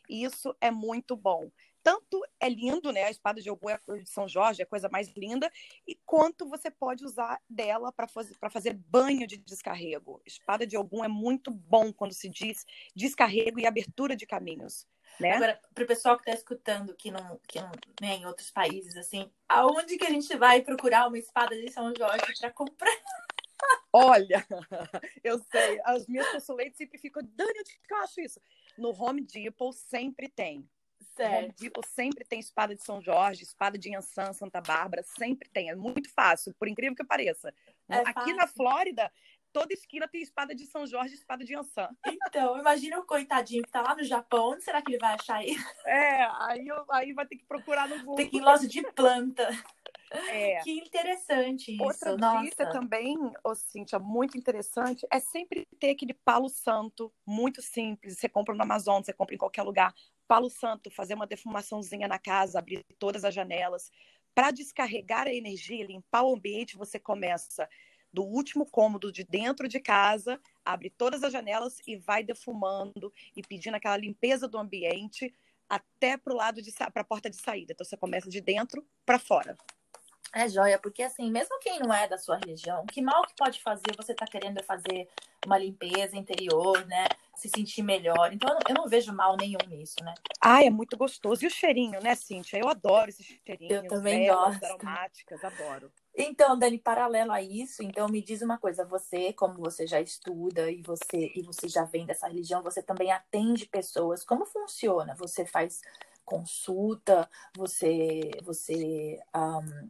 Isso 0.09 0.53
é 0.61 0.73
muito 0.73 1.15
bom 1.15 1.49
tanto 1.85 2.25
é 2.41 2.49
lindo, 2.49 2.91
né? 2.91 3.05
A 3.05 3.11
espada 3.11 3.43
de 3.43 3.51
Ogum 3.51 3.69
é 3.69 3.79
de 4.01 4.09
São 4.09 4.27
Jorge, 4.27 4.63
é 4.63 4.65
a 4.65 4.67
coisa 4.69 4.89
mais 4.89 5.09
linda, 5.15 5.53
e 5.87 5.95
quanto 6.07 6.49
você 6.49 6.71
pode 6.71 7.05
usar 7.05 7.41
dela 7.49 7.93
para 7.93 8.09
fazer, 8.09 8.35
fazer 8.51 8.73
banho 8.73 9.27
de 9.27 9.37
descarrego. 9.37 10.21
Espada 10.25 10.67
de 10.67 10.79
Ogum 10.79 11.05
é 11.05 11.09
muito 11.09 11.51
bom 11.51 11.93
quando 11.93 12.15
se 12.15 12.29
diz 12.29 12.65
descarrego 12.97 13.61
e 13.61 13.67
abertura 13.67 14.17
de 14.17 14.27
caminhos. 14.27 14.87
Né? 15.21 15.33
Agora, 15.33 15.61
para 15.75 15.85
o 15.85 15.87
pessoal 15.87 16.17
que 16.17 16.23
está 16.23 16.33
escutando 16.33 16.95
que 16.95 17.11
não, 17.11 17.39
que 17.47 17.61
não 17.61 17.71
né, 18.01 18.15
em 18.17 18.27
outros 18.27 18.51
países, 18.51 18.97
assim, 18.97 19.31
aonde 19.47 19.99
que 19.99 20.07
a 20.07 20.11
gente 20.11 20.35
vai 20.37 20.63
procurar 20.63 21.07
uma 21.07 21.19
espada 21.19 21.55
de 21.55 21.71
São 21.71 21.93
Jorge 21.95 22.25
para 22.41 22.51
comprar? 22.51 22.97
Olha, 23.93 24.45
eu 25.23 25.39
sei, 25.53 25.81
as 25.85 26.07
minhas 26.07 26.29
consulentes 26.33 26.79
sempre 26.79 26.99
ficam, 26.99 27.23
Dani, 27.23 27.61
eu 27.91 27.97
acho 27.99 28.21
isso? 28.23 28.41
No 28.77 28.91
Home 28.91 29.21
Depot 29.21 29.73
sempre 29.73 30.29
tem. 30.29 30.69
Certo. 31.17 31.55
Tipo, 31.57 31.81
sempre 31.87 32.25
tem 32.25 32.41
espada 32.41 32.75
de 32.75 32.83
São 32.83 33.01
Jorge, 33.01 33.45
espada 33.45 33.79
de 33.79 33.95
Ansan, 33.95 34.33
Santa 34.33 34.61
Bárbara, 34.61 35.03
sempre 35.03 35.49
tem. 35.49 35.71
É 35.71 35.75
muito 35.75 36.11
fácil, 36.13 36.55
por 36.59 36.67
incrível 36.67 36.97
que 36.97 37.05
pareça. 37.05 37.55
É 37.89 37.99
Aqui 37.99 38.13
fácil. 38.13 38.37
na 38.37 38.47
Flórida, 38.47 39.13
toda 39.53 39.73
esquina 39.73 40.09
tem 40.09 40.21
espada 40.21 40.55
de 40.55 40.67
São 40.67 40.87
Jorge 40.87 41.15
e 41.15 41.19
espada 41.19 41.45
de 41.45 41.55
Ansan. 41.55 41.89
Então, 42.05 42.59
imagina 42.59 42.99
o 42.99 43.07
coitadinho 43.07 43.63
que 43.63 43.71
tá 43.71 43.81
lá 43.81 43.95
no 43.95 44.03
Japão, 44.03 44.51
onde 44.51 44.65
será 44.65 44.83
que 44.83 44.91
ele 44.91 44.99
vai 44.99 45.15
achar 45.15 45.45
isso? 45.45 45.65
É, 45.87 46.25
aí, 46.41 46.67
aí 46.91 47.13
vai 47.13 47.27
ter 47.27 47.37
que 47.37 47.45
procurar 47.45 47.89
no 47.89 47.99
Google. 48.01 48.17
Tem 48.17 48.29
que 48.29 48.37
ir 48.37 48.41
em 48.41 48.43
loja 48.43 48.67
de 48.67 48.83
planta. 48.93 49.49
É. 50.11 50.61
Que 50.61 50.73
interessante 50.73 51.73
isso. 51.73 51.83
Outra 51.83 52.17
Nossa. 52.17 52.43
dica 52.43 52.71
também, 52.71 53.17
oh, 53.43 53.55
Cíntia, 53.55 53.99
muito 53.99 54.39
interessante, 54.39 55.07
é 55.11 55.19
sempre 55.19 55.67
ter 55.79 55.91
aquele 55.91 56.15
palo 56.15 56.49
santo, 56.49 57.13
muito 57.27 57.61
simples. 57.61 58.19
Você 58.19 58.29
compra 58.29 58.55
no 58.55 58.63
Amazon, 58.63 59.03
você 59.03 59.13
compra 59.13 59.35
em 59.35 59.39
qualquer 59.39 59.63
lugar. 59.63 59.93
Palo 60.27 60.49
santo, 60.51 60.91
fazer 60.91 61.15
uma 61.15 61.27
defumaçãozinha 61.27 62.09
na 62.09 62.19
casa, 62.19 62.59
abrir 62.59 62.85
todas 62.99 63.25
as 63.25 63.35
janelas. 63.35 63.91
Para 64.35 64.51
descarregar 64.51 65.27
a 65.27 65.35
energia, 65.35 65.87
limpar 65.87 66.23
o 66.23 66.35
ambiente, 66.35 66.77
você 66.77 66.99
começa 66.99 67.69
do 68.13 68.23
último 68.23 68.65
cômodo 68.65 69.11
de 69.11 69.25
dentro 69.25 69.69
de 69.69 69.81
casa, 69.81 70.41
abre 70.65 70.89
todas 70.89 71.25
as 71.25 71.33
janelas 71.33 71.79
e 71.87 71.97
vai 71.97 72.23
defumando 72.23 73.13
e 73.37 73.43
pedindo 73.43 73.75
aquela 73.75 73.97
limpeza 73.97 74.47
do 74.47 74.57
ambiente 74.57 75.35
até 75.69 76.17
para 76.17 76.33
o 76.33 76.37
lado 76.37 76.63
de 76.63 76.73
para 76.73 77.03
a 77.03 77.05
porta 77.05 77.29
de 77.29 77.37
saída. 77.37 77.73
Então 77.73 77.85
você 77.85 77.97
começa 77.97 78.31
de 78.31 78.41
dentro 78.41 78.87
para 79.05 79.19
fora. 79.19 79.57
É 80.35 80.49
joia, 80.49 80.79
porque 80.81 81.03
assim, 81.03 81.31
mesmo 81.31 81.59
quem 81.61 81.79
não 81.79 81.95
é 81.95 82.09
da 82.09 82.19
sua 82.19 82.37
religião, 82.37 82.85
que 82.87 83.01
mal 83.01 83.23
que 83.23 83.35
pode 83.37 83.63
fazer, 83.63 83.95
você 83.97 84.13
tá 84.13 84.27
querendo 84.27 84.61
fazer 84.65 85.09
uma 85.47 85.57
limpeza 85.57 86.17
interior, 86.17 86.85
né? 86.87 87.07
Se 87.37 87.49
sentir 87.49 87.83
melhor. 87.83 88.33
Então 88.33 88.49
eu 88.51 88.55
não, 88.55 88.61
eu 88.69 88.75
não 88.75 88.89
vejo 88.89 89.13
mal 89.13 89.37
nenhum 89.37 89.59
nisso, 89.69 89.97
né? 90.03 90.13
Ah, 90.41 90.65
é 90.65 90.71
muito 90.71 90.97
gostoso. 90.97 91.45
E 91.45 91.47
o 91.47 91.51
cheirinho, 91.51 92.01
né, 92.03 92.17
Cíntia? 92.17 92.59
Eu 92.59 92.69
adoro 92.69 93.11
esses 93.11 93.27
cheirinhos. 93.47 93.85
Eu 93.85 93.89
também 93.89 94.27
gosto. 94.27 94.65
aromáticas, 94.65 95.45
adoro. 95.45 95.93
Então, 96.17 96.59
Dani, 96.59 96.79
paralelo 96.79 97.31
a 97.33 97.41
isso, 97.41 97.83
então 97.83 98.09
me 98.09 98.23
diz 98.23 98.41
uma 98.43 98.57
coisa, 98.59 98.85
você, 98.85 99.33
como 99.33 99.55
você 99.55 99.87
já 99.87 100.01
estuda 100.01 100.71
e 100.71 100.81
você 100.83 101.33
e 101.35 101.43
você 101.43 101.69
já 101.69 101.85
vem 101.85 102.07
dessa 102.07 102.29
religião, 102.29 102.63
você 102.63 102.83
também 102.83 103.13
atende 103.13 103.67
pessoas. 103.67 104.25
Como 104.25 104.47
funciona? 104.47 105.15
Você 105.17 105.45
faz 105.45 105.81
consulta, 106.25 107.29
você 107.57 108.31
você 108.43 109.21
um, 109.35 109.89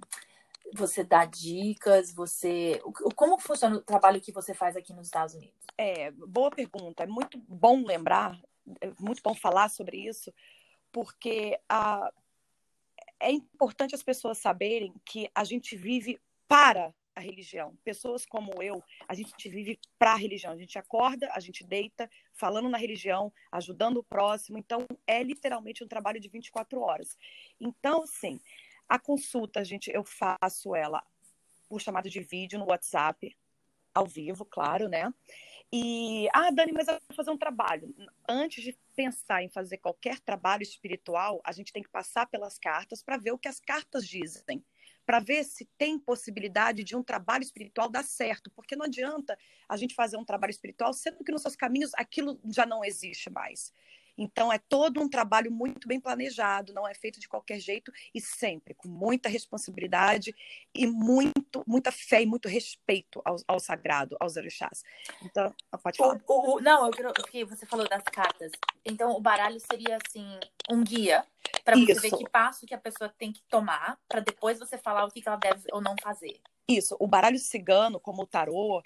você 0.75 1.05
dá 1.05 1.25
dicas, 1.25 2.13
você. 2.13 2.81
Como 3.15 3.39
funciona 3.39 3.77
o 3.77 3.83
trabalho 3.83 4.21
que 4.21 4.33
você 4.33 4.53
faz 4.53 4.77
aqui 4.77 4.93
nos 4.93 5.07
Estados 5.07 5.35
Unidos? 5.35 5.55
É, 5.79 6.11
boa 6.11 6.51
pergunta. 6.51 7.05
É 7.05 7.07
muito 7.07 7.39
bom 7.49 7.85
lembrar, 7.85 8.39
é 8.81 8.93
muito 8.99 9.23
bom 9.23 9.35
falar 9.35 9.69
sobre 9.69 9.99
isso, 9.99 10.33
porque 10.93 11.59
a, 11.69 12.13
é 13.21 13.31
importante 13.31 13.95
as 13.95 14.03
pessoas 14.03 14.39
saberem 14.39 14.93
que 15.05 15.31
a 15.35 15.45
gente 15.45 15.77
vive 15.77 16.21
para 16.49 16.93
a 17.15 17.21
religião. 17.21 17.77
Pessoas 17.85 18.27
como 18.27 18.61
eu, 18.63 18.83
a 19.09 19.15
gente 19.15 19.49
vive 19.49 19.79
para 19.99 20.13
a 20.13 20.17
religião. 20.17 20.53
A 20.53 20.57
gente 20.57 20.79
acorda, 20.79 21.31
a 21.33 21.41
gente 21.41 21.65
deita, 21.65 22.11
falando 22.33 22.69
na 22.69 22.77
religião, 22.77 23.33
ajudando 23.53 23.99
o 23.99 24.05
próximo. 24.05 24.59
Então, 24.59 24.87
é 25.07 25.23
literalmente 25.23 25.85
um 25.85 25.89
trabalho 25.89 26.21
de 26.21 26.29
24 26.29 26.81
horas. 26.81 27.17
Então, 27.61 28.03
assim, 28.03 28.41
a 28.89 28.99
consulta, 28.99 29.65
gente, 29.65 29.91
eu 29.91 30.05
faço 30.05 30.75
ela 30.75 31.03
por 31.69 31.81
chamada 31.81 32.09
de 32.09 32.21
vídeo 32.21 32.59
no 32.59 32.67
WhatsApp, 32.67 33.37
ao 33.93 34.07
vivo, 34.07 34.45
claro, 34.45 34.89
né? 34.89 35.13
E, 35.73 36.29
ah, 36.33 36.51
Dani, 36.51 36.73
mas 36.73 36.89
eu 36.89 37.01
vou 37.09 37.17
fazer 37.17 37.31
um 37.31 37.39
trabalho. 37.39 37.95
Antes 38.29 38.63
de 38.63 38.79
pensar 38.95 39.43
em 39.43 39.49
fazer 39.49 39.79
qualquer 39.79 40.21
trabalho 40.21 40.63
espiritual, 40.63 41.41
a 41.45 41.53
gente 41.53 41.73
tem 41.73 41.83
que 41.83 41.89
passar 41.89 42.27
pelas 42.27 42.59
cartas 42.59 43.03
para 43.03 43.17
ver 43.17 43.33
o 43.33 43.39
que 43.39 43.49
as 43.49 43.59
cartas 43.61 44.07
dizem 44.07 44.65
para 45.05 45.21
ver 45.21 45.45
se 45.45 45.67
tem 45.77 45.99
possibilidade 45.99 46.83
de 46.83 46.97
um 46.97 47.03
trabalho 47.03 47.43
espiritual 47.43 47.89
dar 47.89 48.05
certo, 48.05 48.51
porque 48.51 48.75
não 48.75 48.87
adianta 48.87 49.39
a 49.69 49.77
gente 49.77 49.95
fazer 49.95 50.17
um 50.17 50.25
trabalho 50.25 50.51
espiritual 50.51 50.93
sendo 50.93 51.23
que 51.23 51.33
nos 51.33 51.43
seus 51.43 51.57
caminhos 51.57 51.93
aquilo 51.95 52.41
já 52.47 52.65
não 52.65 52.85
existe 52.85 53.31
mais. 53.31 53.73
Então, 54.17 54.53
é 54.53 54.59
todo 54.59 55.01
um 55.01 55.09
trabalho 55.09 55.51
muito 55.51 55.89
bem 55.89 56.01
planejado, 56.01 56.73
não 56.73 56.87
é 56.87 56.95
feito 56.95 57.19
de 57.19 57.29
qualquer 57.29 57.59
jeito 57.59 57.93
e 58.15 58.21
sempre 58.21 58.75
com 58.75 58.89
muita 58.89 59.29
responsabilidade 59.29 60.35
e 60.75 60.87
muito, 60.87 61.65
muita 61.67 61.91
fé 61.91 62.23
e 62.23 62.27
muito 62.27 62.49
respeito 62.49 63.21
ao, 63.25 63.37
ao 63.47 63.59
sagrado, 63.59 64.17
aos 64.21 64.37
orixás. 64.37 64.83
Então, 65.23 65.55
pode 65.83 65.99
falar. 65.99 66.21
O, 66.27 66.57
o, 66.57 66.61
não, 66.61 66.87
eu 66.87 66.93
quero, 66.93 67.13
porque 67.13 67.45
você 67.45 67.67
falou 67.67 67.89
das 67.89 68.05
cartas. 68.05 68.53
Então, 68.85 69.13
o 69.13 69.21
baralho 69.21 69.59
seria, 69.61 69.99
assim, 70.05 70.39
um 70.71 70.83
guia 70.83 71.25
para 71.65 71.77
você 71.77 71.95
ver 71.95 72.17
que 72.17 72.29
passo 72.31 72.67
que 72.67 72.75
a 72.75 72.79
pessoa 72.79 73.13
tem 73.19 73.33
que 73.33 73.43
tomar 73.49 73.99
para 74.09 74.21
depois 74.21 74.59
você 74.59 74.79
falar 74.79 75.05
o 75.05 75.11
que 75.11 75.23
ela 75.27 75.37
deve 75.37 75.63
ou 75.73 75.81
não 75.81 75.95
fazer. 76.03 76.41
Isso. 76.69 76.97
O 76.99 77.07
baralho 77.07 77.39
cigano, 77.39 78.01
como 78.01 78.23
o 78.23 78.27
tarô, 78.27 78.83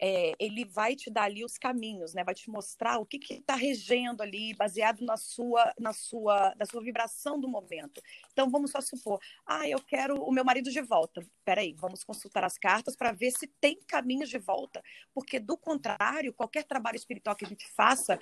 é, 0.00 0.32
ele 0.38 0.64
vai 0.64 0.96
te 0.96 1.10
dar 1.10 1.24
ali 1.24 1.44
os 1.44 1.58
caminhos, 1.58 2.14
né? 2.14 2.24
Vai 2.24 2.34
te 2.34 2.48
mostrar 2.48 2.98
o 2.98 3.04
que 3.04 3.18
está 3.34 3.54
regendo 3.54 4.22
ali, 4.22 4.54
baseado 4.54 5.04
na 5.04 5.16
sua, 5.16 5.74
na 5.78 5.92
sua, 5.92 6.54
na 6.58 6.64
sua 6.64 6.82
vibração 6.82 7.38
do 7.38 7.46
momento. 7.46 8.00
Então 8.32 8.50
vamos 8.50 8.70
só 8.70 8.80
supor, 8.80 9.20
ah, 9.46 9.68
eu 9.68 9.78
quero 9.80 10.22
o 10.22 10.32
meu 10.32 10.44
marido 10.44 10.70
de 10.70 10.80
volta. 10.80 11.22
Peraí, 11.44 11.74
vamos 11.74 12.02
consultar 12.02 12.44
as 12.44 12.56
cartas 12.56 12.96
para 12.96 13.12
ver 13.12 13.30
se 13.32 13.46
tem 13.60 13.78
caminhos 13.86 14.30
de 14.30 14.38
volta, 14.38 14.82
porque 15.12 15.38
do 15.38 15.56
contrário, 15.56 16.32
qualquer 16.32 16.64
trabalho 16.64 16.96
espiritual 16.96 17.36
que 17.36 17.44
a 17.44 17.48
gente 17.48 17.68
faça 17.68 18.18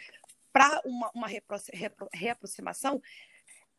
para 0.52 0.82
uma, 0.84 1.10
uma 1.14 1.28
reaproximação 2.12 3.00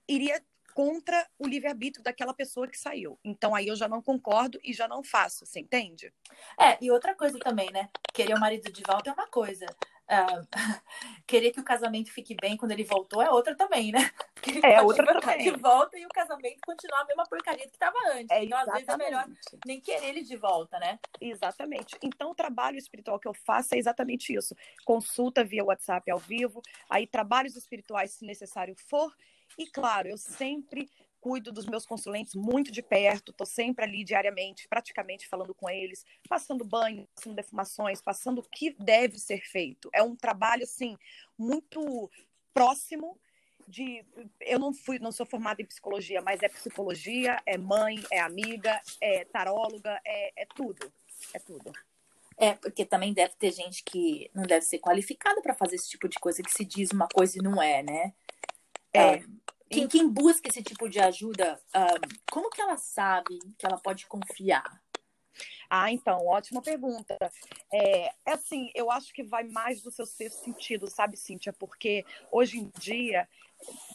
iria 0.07 0.41
contra 0.73 1.27
o 1.37 1.47
livre-arbítrio 1.47 2.03
daquela 2.03 2.33
pessoa 2.33 2.67
que 2.67 2.77
saiu. 2.77 3.19
Então 3.23 3.55
aí 3.55 3.67
eu 3.67 3.75
já 3.75 3.87
não 3.87 4.01
concordo 4.01 4.59
e 4.63 4.73
já 4.73 4.87
não 4.87 5.03
faço, 5.03 5.45
você 5.45 5.59
entende? 5.59 6.13
É, 6.59 6.77
e 6.81 6.91
outra 6.91 7.15
coisa 7.15 7.37
também, 7.39 7.71
né? 7.71 7.89
Querer 8.13 8.35
o 8.35 8.39
marido 8.39 8.71
de 8.71 8.83
volta 8.83 9.09
é 9.09 9.13
uma 9.13 9.27
coisa. 9.27 9.65
Uh, 10.09 10.41
querer 11.27 11.51
que 11.51 11.59
o 11.59 11.63
casamento 11.63 12.11
fique 12.11 12.35
bem 12.35 12.57
quando 12.57 12.71
ele 12.71 12.83
voltou 12.83 13.21
é 13.21 13.29
outra 13.29 13.55
também, 13.55 13.91
né? 13.91 14.09
Porque 14.33 14.65
é 14.65 14.81
outra 14.81 15.05
também. 15.19 15.43
de 15.43 15.51
volta 15.51 15.99
e 15.99 16.05
o 16.05 16.09
casamento 16.09 16.59
continuar 16.65 17.01
a 17.01 17.05
mesma 17.05 17.25
porcaria 17.25 17.67
que 17.67 17.75
estava 17.75 17.95
antes. 18.13 18.31
É, 18.31 18.43
então, 18.43 18.57
às 18.57 18.71
vezes, 18.71 18.87
é 18.87 18.97
melhor 18.97 19.27
nem 19.65 19.79
querer 19.79 20.07
ele 20.07 20.23
de 20.23 20.35
volta, 20.35 20.79
né? 20.79 20.97
Exatamente. 21.21 21.95
Então, 22.01 22.31
o 22.31 22.35
trabalho 22.35 22.77
espiritual 22.77 23.19
que 23.19 23.27
eu 23.27 23.33
faço 23.33 23.75
é 23.75 23.77
exatamente 23.77 24.33
isso. 24.33 24.55
Consulta 24.83 25.43
via 25.43 25.63
WhatsApp 25.63 26.09
ao 26.09 26.17
vivo, 26.17 26.61
aí 26.89 27.05
trabalhos 27.05 27.55
espirituais, 27.55 28.11
se 28.13 28.25
necessário 28.25 28.75
for, 28.75 29.13
e 29.57 29.67
claro, 29.67 30.07
eu 30.07 30.17
sempre 30.17 30.89
cuido 31.19 31.51
dos 31.51 31.65
meus 31.65 31.85
consulentes 31.85 32.33
muito 32.33 32.71
de 32.71 32.81
perto, 32.81 33.31
estou 33.31 33.45
sempre 33.45 33.83
ali 33.83 34.03
diariamente, 34.03 34.67
praticamente 34.67 35.27
falando 35.27 35.53
com 35.53 35.69
eles, 35.69 36.05
passando 36.27 36.63
banho, 36.63 37.07
passando 37.13 37.35
defumações, 37.35 38.01
passando 38.01 38.39
o 38.39 38.49
que 38.49 38.71
deve 38.79 39.19
ser 39.19 39.41
feito. 39.41 39.89
É 39.93 40.01
um 40.01 40.15
trabalho 40.15 40.63
assim 40.63 40.97
muito 41.37 42.09
próximo 42.53 43.19
de 43.67 44.03
eu 44.41 44.57
não 44.57 44.73
fui, 44.73 44.97
não 44.97 45.11
sou 45.11 45.25
formada 45.25 45.61
em 45.61 45.65
psicologia, 45.65 46.21
mas 46.21 46.41
é 46.41 46.49
psicologia, 46.49 47.39
é 47.45 47.57
mãe, 47.57 48.03
é 48.11 48.19
amiga, 48.19 48.81
é 48.99 49.25
taróloga, 49.25 49.99
é, 50.05 50.41
é 50.41 50.45
tudo, 50.55 50.91
é 51.33 51.39
tudo. 51.39 51.71
É, 52.37 52.53
porque 52.53 52.85
também 52.85 53.13
deve 53.13 53.35
ter 53.35 53.51
gente 53.51 53.83
que 53.83 54.31
não 54.33 54.43
deve 54.43 54.65
ser 54.65 54.79
qualificada 54.79 55.41
para 55.41 55.53
fazer 55.53 55.75
esse 55.75 55.89
tipo 55.89 56.07
de 56.07 56.17
coisa 56.19 56.41
que 56.41 56.51
se 56.51 56.63
diz 56.63 56.89
uma 56.91 57.07
coisa 57.07 57.37
e 57.37 57.43
não 57.43 57.61
é, 57.61 57.83
né? 57.83 58.13
É, 58.93 59.15
é 59.15 59.23
quem, 59.69 59.87
quem, 59.87 60.09
busca 60.09 60.49
esse 60.49 60.63
tipo 60.63 60.89
de 60.89 60.99
ajuda, 60.99 61.59
um, 61.75 62.17
como 62.31 62.49
que 62.49 62.61
ela 62.61 62.77
sabe 62.77 63.37
que 63.57 63.65
ela 63.65 63.77
pode 63.77 64.07
confiar? 64.07 64.81
Ah, 65.69 65.91
então, 65.91 66.25
ótima 66.25 66.61
pergunta. 66.61 67.17
É, 67.71 68.07
é 68.25 68.31
assim, 68.31 68.71
eu 68.73 68.91
acho 68.91 69.13
que 69.13 69.23
vai 69.23 69.43
mais 69.43 69.81
do 69.81 69.91
seu 69.91 70.05
sexto 70.05 70.43
sentido, 70.43 70.87
sabe, 70.87 71.17
Cíntia? 71.17 71.53
Porque 71.53 72.05
hoje 72.31 72.59
em 72.59 72.71
dia 72.79 73.27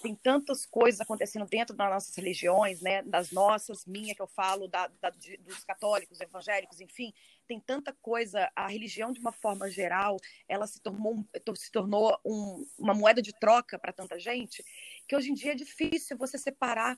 tem 0.03 0.15
tantas 0.15 0.67
coisas 0.67 1.01
acontecendo 1.01 1.47
dentro 1.47 1.75
das 1.75 1.91
nossas 1.91 2.15
religiões, 2.15 2.81
né? 2.81 3.03
Das 3.03 3.31
nossas, 3.31 3.87
minha 3.87 4.15
que 4.15 4.21
eu 4.21 4.27
falo, 4.27 4.69
da, 4.69 4.89
da 5.01 5.11
dos 5.11 5.65
católicos, 5.65 6.21
evangélicos, 6.21 6.81
enfim, 6.81 7.13
tem 7.47 7.59
tanta 7.59 7.93
coisa. 8.03 8.51
A 8.55 8.69
religião, 8.69 9.11
de 9.11 9.21
uma 9.21 9.33
forma 9.33 9.71
geral, 9.71 10.19
ela 10.49 10.67
se 10.67 10.81
tornou, 10.81 11.25
se 11.57 11.73
tornou 11.73 12.19
um, 12.25 12.67
uma 12.79 12.95
moeda 12.95 13.23
de 13.23 13.33
troca 13.33 13.79
para 13.79 13.93
tanta 13.93 14.19
gente 14.19 14.63
que 15.09 15.17
hoje 15.17 15.31
em 15.31 15.35
dia 15.35 15.53
é 15.53 15.57
difícil 15.57 16.17
você 16.17 16.39
separar 16.39 16.97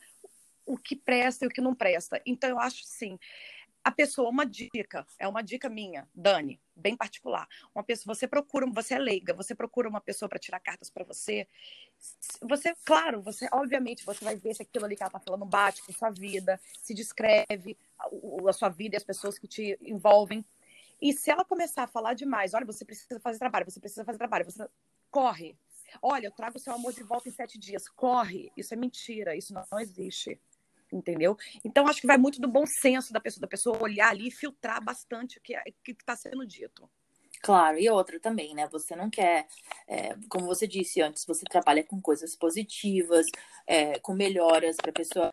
o 0.65 0.77
que 0.77 0.97
presta 0.97 1.45
e 1.45 1.49
o 1.49 1.51
que 1.51 1.61
não 1.61 1.75
presta. 1.75 2.21
Então, 2.27 2.51
eu 2.51 2.59
acho 2.59 2.83
sim. 2.85 3.17
A 3.87 3.93
pessoa, 3.93 4.29
uma 4.29 4.45
dica, 4.45 5.07
é 5.17 5.29
uma 5.29 5.43
dica 5.43 5.69
minha, 5.69 6.09
Dani, 6.13 6.61
bem 6.75 6.97
particular. 6.97 7.47
Uma 7.73 7.85
pessoa, 7.85 8.17
você 8.17 8.27
procura, 8.27 8.67
você 8.67 8.95
é 8.95 8.99
leiga, 8.99 9.33
você 9.33 9.55
procura 9.55 9.89
uma 9.89 10.01
pessoa 10.01 10.29
para 10.29 10.41
tirar 10.41 10.59
cartas 10.59 10.91
para 10.91 11.05
você. 11.05 11.47
Você, 12.43 12.75
claro, 12.85 13.23
você, 13.23 13.49
obviamente, 13.53 14.05
você 14.05 14.25
vai 14.25 14.35
ver 14.35 14.55
se 14.57 14.63
aquilo 14.63 14.87
ali 14.87 14.97
que 14.97 15.05
ela 15.05 15.13
tá 15.13 15.21
falando 15.21 15.45
bate 15.45 15.85
com 15.85 15.93
sua 15.93 16.11
vida, 16.11 16.61
se 16.83 16.93
descreve 16.95 17.79
a, 17.97 18.09
a 18.51 18.53
sua 18.53 18.71
vida 18.71 18.97
e 18.97 18.99
as 18.99 19.05
pessoas 19.05 19.39
que 19.39 19.47
te 19.47 19.79
envolvem. 19.81 20.45
E 21.01 21.13
se 21.13 21.31
ela 21.31 21.45
começar 21.45 21.85
a 21.85 21.87
falar 21.87 22.15
demais, 22.15 22.55
olha, 22.55 22.67
você 22.67 22.85
precisa 22.85 23.21
fazer 23.21 23.39
trabalho, 23.39 23.71
você 23.71 23.79
precisa 23.79 24.05
fazer 24.05 24.19
trabalho, 24.19 24.47
você 24.47 24.69
corre, 25.13 25.57
Olha, 26.03 26.27
eu 26.27 26.33
trago 26.33 26.57
o 26.57 26.61
seu 26.61 26.75
amor 26.75 26.93
de 26.93 27.05
volta 27.05 27.29
em 27.29 27.33
sete 27.33 27.57
dias. 27.57 27.89
Corre. 27.89 28.51
Isso 28.57 28.75
é 28.75 28.77
mentira. 28.77 29.37
Isso 29.37 29.55
não 29.55 29.79
existe. 29.79 30.41
Entendeu? 30.93 31.37
Então, 31.65 31.89
acho 31.89 32.01
que 32.01 32.07
vai 32.07 32.17
muito 32.17 32.41
do 32.41 32.49
bom 32.49 32.65
senso 32.67 33.13
da 33.13 33.21
pessoa, 33.21 33.41
da 33.41 33.49
pessoa 33.49 33.83
olhar 33.83 34.11
ali 34.11 34.29
e 34.29 34.31
filtrar 34.31 34.83
bastante 34.83 35.39
o 35.39 35.41
que 35.41 35.55
é, 35.55 35.63
está 35.89 36.15
sendo 36.15 36.47
dito. 36.47 36.89
Claro, 37.43 37.79
e 37.79 37.89
outra 37.89 38.19
também, 38.19 38.55
né? 38.55 38.67
Você 38.69 38.97
não 38.97 39.11
quer, 39.11 39.47
é, 39.87 40.17
como 40.29 40.47
você 40.47 40.67
disse 40.67 41.01
antes, 41.01 41.25
você 41.25 41.45
trabalha 41.45 41.85
com 41.85 42.01
coisas 42.01 42.35
positivas, 42.35 43.27
é, 43.67 43.99
com 43.99 44.15
melhoras 44.15 44.77
para 44.77 44.91
a 44.91 44.95
pessoa 44.95 45.33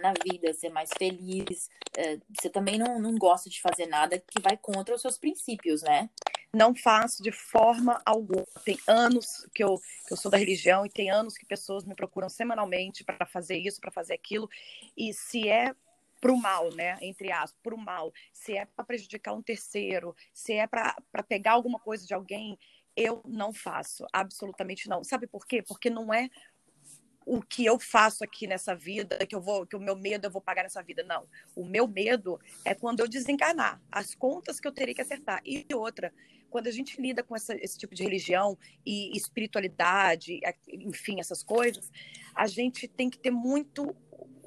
na 0.00 0.12
vida, 0.24 0.52
ser 0.52 0.70
mais 0.70 0.90
feliz. 0.96 1.68
É, 1.96 2.18
você 2.34 2.50
também 2.50 2.78
não, 2.78 2.98
não 2.98 3.14
gosta 3.16 3.48
de 3.48 3.60
fazer 3.60 3.86
nada 3.86 4.18
que 4.18 4.40
vai 4.40 4.56
contra 4.56 4.94
os 4.94 5.00
seus 5.00 5.18
princípios, 5.18 5.82
né? 5.82 6.10
Não 6.56 6.74
faço 6.74 7.22
de 7.22 7.30
forma 7.30 8.00
alguma. 8.02 8.46
Tem 8.64 8.78
anos 8.86 9.46
que 9.54 9.62
eu, 9.62 9.78
que 10.06 10.14
eu 10.14 10.16
sou 10.16 10.30
da 10.30 10.38
religião 10.38 10.86
e 10.86 10.88
tem 10.88 11.10
anos 11.10 11.36
que 11.36 11.44
pessoas 11.44 11.84
me 11.84 11.94
procuram 11.94 12.30
semanalmente 12.30 13.04
para 13.04 13.26
fazer 13.26 13.58
isso, 13.58 13.78
para 13.78 13.90
fazer 13.90 14.14
aquilo. 14.14 14.48
E 14.96 15.12
se 15.12 15.46
é 15.46 15.74
para 16.18 16.32
o 16.32 16.40
mal, 16.40 16.74
né? 16.74 16.96
Entre 17.02 17.30
aspas, 17.30 17.60
para 17.62 17.74
o 17.74 17.78
mal. 17.78 18.10
Se 18.32 18.56
é 18.56 18.64
para 18.64 18.86
prejudicar 18.86 19.34
um 19.34 19.42
terceiro, 19.42 20.16
se 20.32 20.54
é 20.54 20.66
para 20.66 20.96
pegar 21.28 21.52
alguma 21.52 21.78
coisa 21.78 22.06
de 22.06 22.14
alguém, 22.14 22.58
eu 22.96 23.20
não 23.26 23.52
faço, 23.52 24.06
absolutamente 24.10 24.88
não. 24.88 25.04
Sabe 25.04 25.26
por 25.26 25.46
quê? 25.46 25.60
Porque 25.60 25.90
não 25.90 26.14
é 26.14 26.30
o 27.26 27.42
que 27.42 27.66
eu 27.66 27.78
faço 27.78 28.24
aqui 28.24 28.46
nessa 28.46 28.74
vida, 28.74 29.26
que 29.26 29.34
eu 29.34 29.42
vou, 29.42 29.66
que 29.66 29.76
o 29.76 29.80
meu 29.80 29.94
medo 29.94 30.26
eu 30.26 30.30
vou 30.30 30.40
pagar 30.40 30.62
nessa 30.62 30.82
vida. 30.82 31.02
Não. 31.02 31.28
O 31.54 31.66
meu 31.66 31.86
medo 31.86 32.40
é 32.64 32.74
quando 32.74 33.00
eu 33.00 33.08
desencarnar, 33.08 33.78
as 33.92 34.14
contas 34.14 34.58
que 34.58 34.66
eu 34.66 34.72
terei 34.72 34.94
que 34.94 35.02
acertar. 35.02 35.42
E 35.44 35.66
outra, 35.74 36.14
quando 36.50 36.66
a 36.66 36.70
gente 36.70 37.00
lida 37.00 37.22
com 37.22 37.34
essa, 37.34 37.54
esse 37.54 37.78
tipo 37.78 37.94
de 37.94 38.02
religião 38.02 38.58
e 38.84 39.16
espiritualidade, 39.16 40.40
enfim, 40.68 41.20
essas 41.20 41.42
coisas, 41.42 41.90
a 42.34 42.46
gente 42.46 42.88
tem 42.88 43.10
que 43.10 43.18
ter 43.18 43.30
muito 43.30 43.94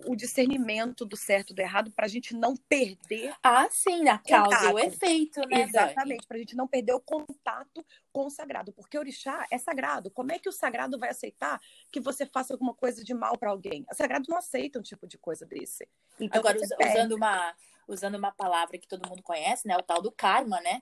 o 0.05 0.15
discernimento 0.15 1.05
do 1.05 1.17
certo 1.17 1.51
e 1.51 1.53
do 1.53 1.59
errado 1.59 1.91
para 1.91 2.05
a 2.05 2.07
gente 2.07 2.33
não 2.35 2.55
perder. 2.55 3.33
Ah, 3.43 3.67
sim, 3.69 4.07
a 4.07 4.17
causa 4.17 4.69
e 4.69 4.73
o 4.73 4.79
efeito, 4.79 5.41
né? 5.47 5.63
Exatamente, 5.63 6.25
para 6.25 6.37
a 6.37 6.39
gente 6.39 6.55
não 6.55 6.67
perder 6.67 6.93
o 6.93 6.99
contato 6.99 7.85
com 8.11 8.25
o 8.25 8.29
sagrado, 8.29 8.71
porque 8.73 8.97
o 8.97 9.01
orixá 9.01 9.45
é 9.51 9.57
sagrado. 9.57 10.09
Como 10.11 10.31
é 10.31 10.39
que 10.39 10.49
o 10.49 10.53
sagrado 10.53 10.97
vai 10.97 11.09
aceitar 11.09 11.59
que 11.91 11.99
você 11.99 12.25
faça 12.25 12.53
alguma 12.53 12.73
coisa 12.73 13.03
de 13.03 13.13
mal 13.13 13.37
para 13.37 13.49
alguém? 13.49 13.85
O 13.91 13.95
sagrado 13.95 14.25
não 14.29 14.37
aceita 14.37 14.79
um 14.79 14.83
tipo 14.83 15.07
de 15.07 15.17
coisa 15.17 15.45
desse. 15.45 15.87
Então, 16.19 16.39
Agora, 16.39 16.57
usando 16.59 17.13
uma 17.13 17.53
usando 17.87 18.15
uma 18.15 18.31
palavra 18.31 18.77
que 18.77 18.87
todo 18.87 19.09
mundo 19.09 19.23
conhece, 19.23 19.67
né? 19.67 19.75
O 19.75 19.81
tal 19.81 19.99
do 19.99 20.11
karma, 20.11 20.61
né? 20.61 20.81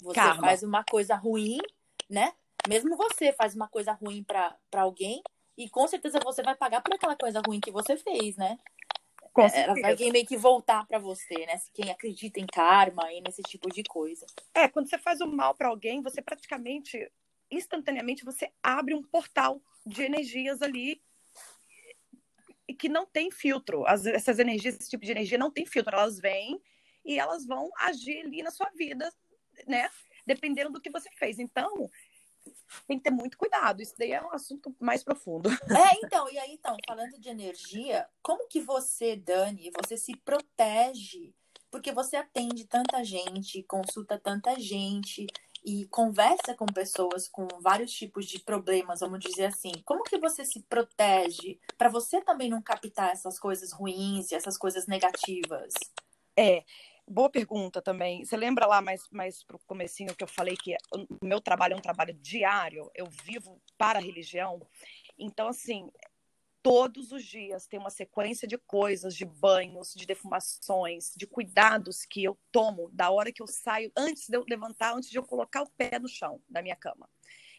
Você 0.00 0.14
Karma. 0.14 0.40
faz 0.42 0.62
uma 0.62 0.84
coisa 0.84 1.14
ruim, 1.14 1.58
né? 2.08 2.32
Mesmo 2.68 2.96
você 2.96 3.32
faz 3.32 3.54
uma 3.54 3.68
coisa 3.68 3.92
ruim 3.92 4.22
pra 4.22 4.56
pra 4.70 4.82
alguém 4.82 5.22
e 5.56 5.68
com 5.68 5.86
certeza 5.88 6.20
você 6.22 6.42
vai 6.42 6.54
pagar 6.54 6.80
por 6.82 6.94
aquela 6.94 7.16
coisa 7.16 7.40
ruim 7.46 7.60
que 7.60 7.70
você 7.70 7.96
fez, 7.96 8.36
né? 8.36 8.58
Com 9.32 9.42
Ela 9.42 9.50
certeza. 9.50 9.96
vai 9.96 10.10
meio 10.10 10.26
que 10.26 10.36
voltar 10.36 10.86
pra 10.86 10.98
você, 10.98 11.46
né? 11.46 11.60
Quem 11.72 11.90
acredita 11.90 12.40
em 12.40 12.46
karma 12.46 13.12
e 13.12 13.20
nesse 13.20 13.42
tipo 13.42 13.68
de 13.70 13.82
coisa. 13.84 14.26
É, 14.54 14.68
quando 14.68 14.88
você 14.88 14.98
faz 14.98 15.20
o 15.20 15.26
mal 15.26 15.54
para 15.54 15.68
alguém, 15.68 16.02
você 16.02 16.20
praticamente, 16.22 17.10
instantaneamente, 17.50 18.24
você 18.24 18.52
abre 18.62 18.94
um 18.94 19.02
portal 19.02 19.60
de 19.86 20.02
energias 20.02 20.60
ali 20.62 21.00
que 22.78 22.88
não 22.88 23.06
tem 23.06 23.30
filtro. 23.30 23.86
As- 23.86 24.06
essas 24.06 24.38
energias, 24.38 24.76
esse 24.78 24.90
tipo 24.90 25.04
de 25.04 25.10
energia 25.12 25.38
não 25.38 25.50
tem 25.50 25.64
filtro. 25.66 25.94
Elas 25.94 26.18
vêm 26.20 26.60
e 27.04 27.18
elas 27.18 27.46
vão 27.46 27.70
agir 27.78 28.20
ali 28.20 28.42
na 28.42 28.50
sua 28.50 28.68
vida, 28.70 29.12
né? 29.66 29.88
Dependendo 30.26 30.70
do 30.70 30.80
que 30.80 30.90
você 30.90 31.10
fez. 31.18 31.38
Então, 31.38 31.88
tem 32.86 32.98
que 32.98 33.04
ter 33.04 33.10
muito 33.10 33.36
cuidado. 33.36 33.82
Isso 33.82 33.94
daí 33.98 34.12
é 34.12 34.22
um 34.22 34.32
assunto 34.32 34.74
mais 34.80 35.02
profundo. 35.02 35.48
É, 35.90 35.94
então, 36.04 36.30
e 36.30 36.38
aí, 36.38 36.52
então, 36.52 36.76
falando 36.86 37.18
de 37.18 37.28
energia, 37.28 38.06
como 38.22 38.48
que 38.48 38.60
você, 38.60 39.16
Dani, 39.16 39.70
você 39.82 39.96
se 39.96 40.16
protege? 40.16 41.34
Porque 41.70 41.92
você 41.92 42.16
atende 42.16 42.64
tanta 42.66 43.04
gente, 43.04 43.62
consulta 43.64 44.18
tanta 44.18 44.58
gente 44.58 45.26
e 45.64 45.86
conversa 45.88 46.54
com 46.54 46.66
pessoas 46.66 47.28
com 47.28 47.46
vários 47.60 47.92
tipos 47.92 48.26
de 48.26 48.38
problemas, 48.38 49.00
vamos 49.00 49.20
dizer 49.20 49.46
assim. 49.46 49.72
Como 49.84 50.02
que 50.02 50.18
você 50.18 50.44
se 50.44 50.62
protege 50.62 51.58
para 51.76 51.90
você 51.90 52.22
também 52.22 52.48
não 52.48 52.62
captar 52.62 53.12
essas 53.12 53.38
coisas 53.38 53.72
ruins 53.72 54.30
e 54.30 54.34
essas 54.34 54.56
coisas 54.56 54.86
negativas? 54.86 55.74
É, 56.36 56.64
boa 57.08 57.30
pergunta 57.30 57.80
também. 57.80 58.24
Você 58.24 58.36
lembra 58.36 58.66
lá 58.66 58.80
mais, 58.80 59.02
mais 59.10 59.42
pro 59.42 59.58
comecinho 59.66 60.14
que 60.14 60.24
eu 60.24 60.28
falei 60.28 60.56
que 60.56 60.76
o 60.92 61.26
meu 61.26 61.40
trabalho 61.40 61.74
é 61.74 61.76
um 61.76 61.82
trabalho 61.82 62.14
diário, 62.14 62.90
eu 62.94 63.06
vivo 63.24 63.60
para 63.76 63.98
a 63.98 64.02
religião. 64.02 64.60
Então, 65.18 65.48
assim, 65.48 65.90
todos 66.62 67.12
os 67.12 67.24
dias 67.24 67.66
tem 67.66 67.80
uma 67.80 67.90
sequência 67.90 68.46
de 68.46 68.58
coisas, 68.58 69.14
de 69.14 69.24
banhos, 69.24 69.94
de 69.94 70.06
defumações, 70.06 71.12
de 71.16 71.26
cuidados 71.26 72.04
que 72.04 72.22
eu 72.22 72.38
tomo 72.52 72.90
da 72.92 73.10
hora 73.10 73.32
que 73.32 73.42
eu 73.42 73.46
saio, 73.46 73.90
antes 73.96 74.28
de 74.28 74.36
eu 74.36 74.44
levantar, 74.48 74.94
antes 74.94 75.10
de 75.10 75.18
eu 75.18 75.24
colocar 75.24 75.62
o 75.62 75.70
pé 75.70 75.98
no 75.98 76.08
chão 76.08 76.40
da 76.48 76.62
minha 76.62 76.76
cama. 76.76 77.08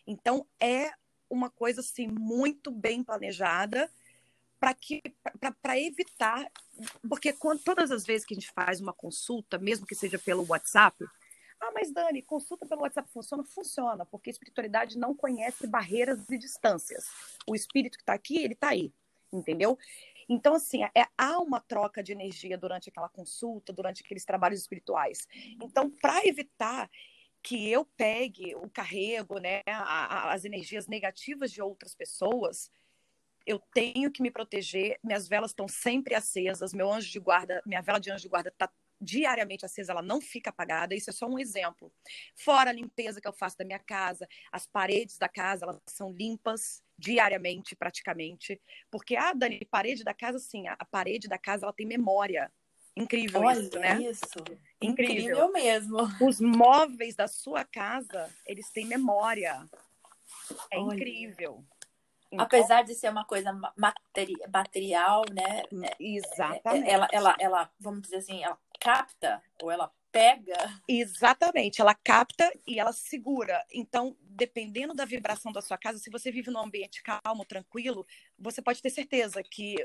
Então, 0.05 0.45
é 0.59 0.91
uma 1.29 1.49
coisa, 1.49 1.81
assim, 1.81 2.07
muito 2.07 2.71
bem 2.71 3.03
planejada 3.03 3.91
para 4.59 5.79
evitar 5.79 6.51
porque 7.07 7.33
quando, 7.33 7.61
todas 7.61 7.91
as 7.91 8.05
vezes 8.05 8.25
que 8.25 8.33
a 8.33 8.39
gente 8.39 8.51
faz 8.51 8.79
uma 8.79 8.93
consulta, 8.93 9.57
mesmo 9.57 9.85
que 9.85 9.95
seja 9.95 10.17
pelo 10.17 10.45
WhatsApp, 10.47 11.03
ah, 11.61 11.71
mas 11.73 11.91
Dani, 11.91 12.21
consulta 12.21 12.65
pelo 12.65 12.81
WhatsApp 12.81 13.09
funciona? 13.11 13.43
Funciona, 13.43 14.05
porque 14.05 14.29
a 14.29 14.31
espiritualidade 14.31 14.97
não 14.97 15.13
conhece 15.13 15.67
barreiras 15.67 16.29
e 16.29 16.37
distâncias. 16.37 17.05
O 17.45 17.53
espírito 17.53 17.97
que 17.97 18.03
está 18.03 18.13
aqui, 18.13 18.37
ele 18.37 18.53
está 18.53 18.69
aí, 18.69 18.93
entendeu? 19.31 19.77
Então, 20.29 20.53
assim, 20.53 20.83
é, 20.83 21.05
há 21.17 21.39
uma 21.39 21.59
troca 21.59 22.01
de 22.01 22.13
energia 22.13 22.57
durante 22.57 22.89
aquela 22.89 23.09
consulta, 23.09 23.73
durante 23.73 24.03
aqueles 24.03 24.23
trabalhos 24.23 24.61
espirituais. 24.61 25.27
Então, 25.61 25.89
para 25.89 26.25
evitar 26.25 26.89
que 27.41 27.69
eu 27.69 27.83
pegue 27.97 28.55
o 28.55 28.69
carrego, 28.69 29.39
né, 29.39 29.61
a, 29.65 30.29
a, 30.29 30.33
as 30.33 30.45
energias 30.45 30.87
negativas 30.87 31.51
de 31.51 31.61
outras 31.61 31.93
pessoas, 31.95 32.71
eu 33.49 33.59
tenho 33.73 34.11
que 34.11 34.21
me 34.21 34.29
proteger. 34.29 34.99
Minhas 35.03 35.27
velas 35.27 35.49
estão 35.49 35.67
sempre 35.67 36.13
acesas. 36.13 36.71
Meu 36.71 36.93
anjo 36.93 37.09
de 37.09 37.19
guarda, 37.19 37.63
minha 37.65 37.81
vela 37.81 37.99
de 37.99 38.11
anjo 38.11 38.21
de 38.21 38.29
guarda 38.29 38.49
está 38.49 38.69
diariamente 39.01 39.65
acesa, 39.65 39.91
ela 39.91 40.03
não 40.03 40.21
fica 40.21 40.51
apagada. 40.51 40.93
Isso 40.93 41.09
é 41.09 41.13
só 41.13 41.25
um 41.25 41.39
exemplo. 41.39 41.91
Fora 42.35 42.69
a 42.69 42.73
limpeza 42.73 43.19
que 43.19 43.27
eu 43.27 43.33
faço 43.33 43.57
da 43.57 43.65
minha 43.65 43.79
casa, 43.79 44.27
as 44.51 44.67
paredes 44.67 45.17
da 45.17 45.27
casa 45.27 45.65
elas 45.65 45.79
são 45.87 46.11
limpas 46.11 46.83
diariamente, 46.95 47.75
praticamente. 47.75 48.61
Porque 48.91 49.15
a 49.15 49.29
ah, 49.29 49.33
Dani, 49.33 49.65
parede 49.65 50.03
da 50.03 50.13
casa, 50.13 50.37
sim, 50.37 50.67
a, 50.67 50.85
parede 50.85 51.27
da 51.27 51.39
casa 51.39 51.65
ela 51.65 51.73
tem 51.73 51.87
memória. 51.87 52.51
Incrível 52.95 53.41
Olha 53.41 53.61
isso, 53.61 53.79
né? 53.79 54.01
Isso. 54.03 54.39
Incrível. 54.79 55.15
Incrível 55.15 55.51
mesmo. 55.51 55.97
Os 56.21 56.39
móveis 56.39 57.15
da 57.15 57.27
sua 57.27 57.63
casa, 57.63 58.29
eles 58.45 58.69
têm 58.69 58.85
memória. 58.85 59.67
É 60.69 60.77
Olha. 60.77 60.93
incrível. 60.93 61.65
Então, 62.31 62.45
Apesar 62.45 62.83
de 62.83 62.93
ser 62.93 63.09
uma 63.09 63.25
coisa 63.25 63.51
materi 63.75 64.35
material, 64.53 65.23
né? 65.33 65.63
Exatamente. 65.99 66.89
Ela, 66.89 67.07
ela, 67.11 67.35
ela, 67.39 67.71
vamos 67.79 68.01
dizer 68.01 68.17
assim, 68.17 68.43
ela 68.43 68.57
capta 68.79 69.41
ou 69.61 69.71
ela 69.71 69.91
pega. 70.11 70.81
Exatamente, 70.87 71.81
ela 71.81 71.93
capta 71.95 72.51
e 72.67 72.79
ela 72.79 72.93
segura. 72.93 73.63
Então, 73.71 74.15
dependendo 74.21 74.93
da 74.93 75.05
vibração 75.05 75.51
da 75.51 75.61
sua 75.61 75.77
casa, 75.77 75.97
se 75.97 76.09
você 76.09 76.31
vive 76.31 76.51
num 76.51 76.59
ambiente 76.59 77.01
calmo, 77.03 77.45
tranquilo, 77.45 78.05
você 78.37 78.61
pode 78.61 78.81
ter 78.81 78.89
certeza 78.89 79.41
que 79.43 79.75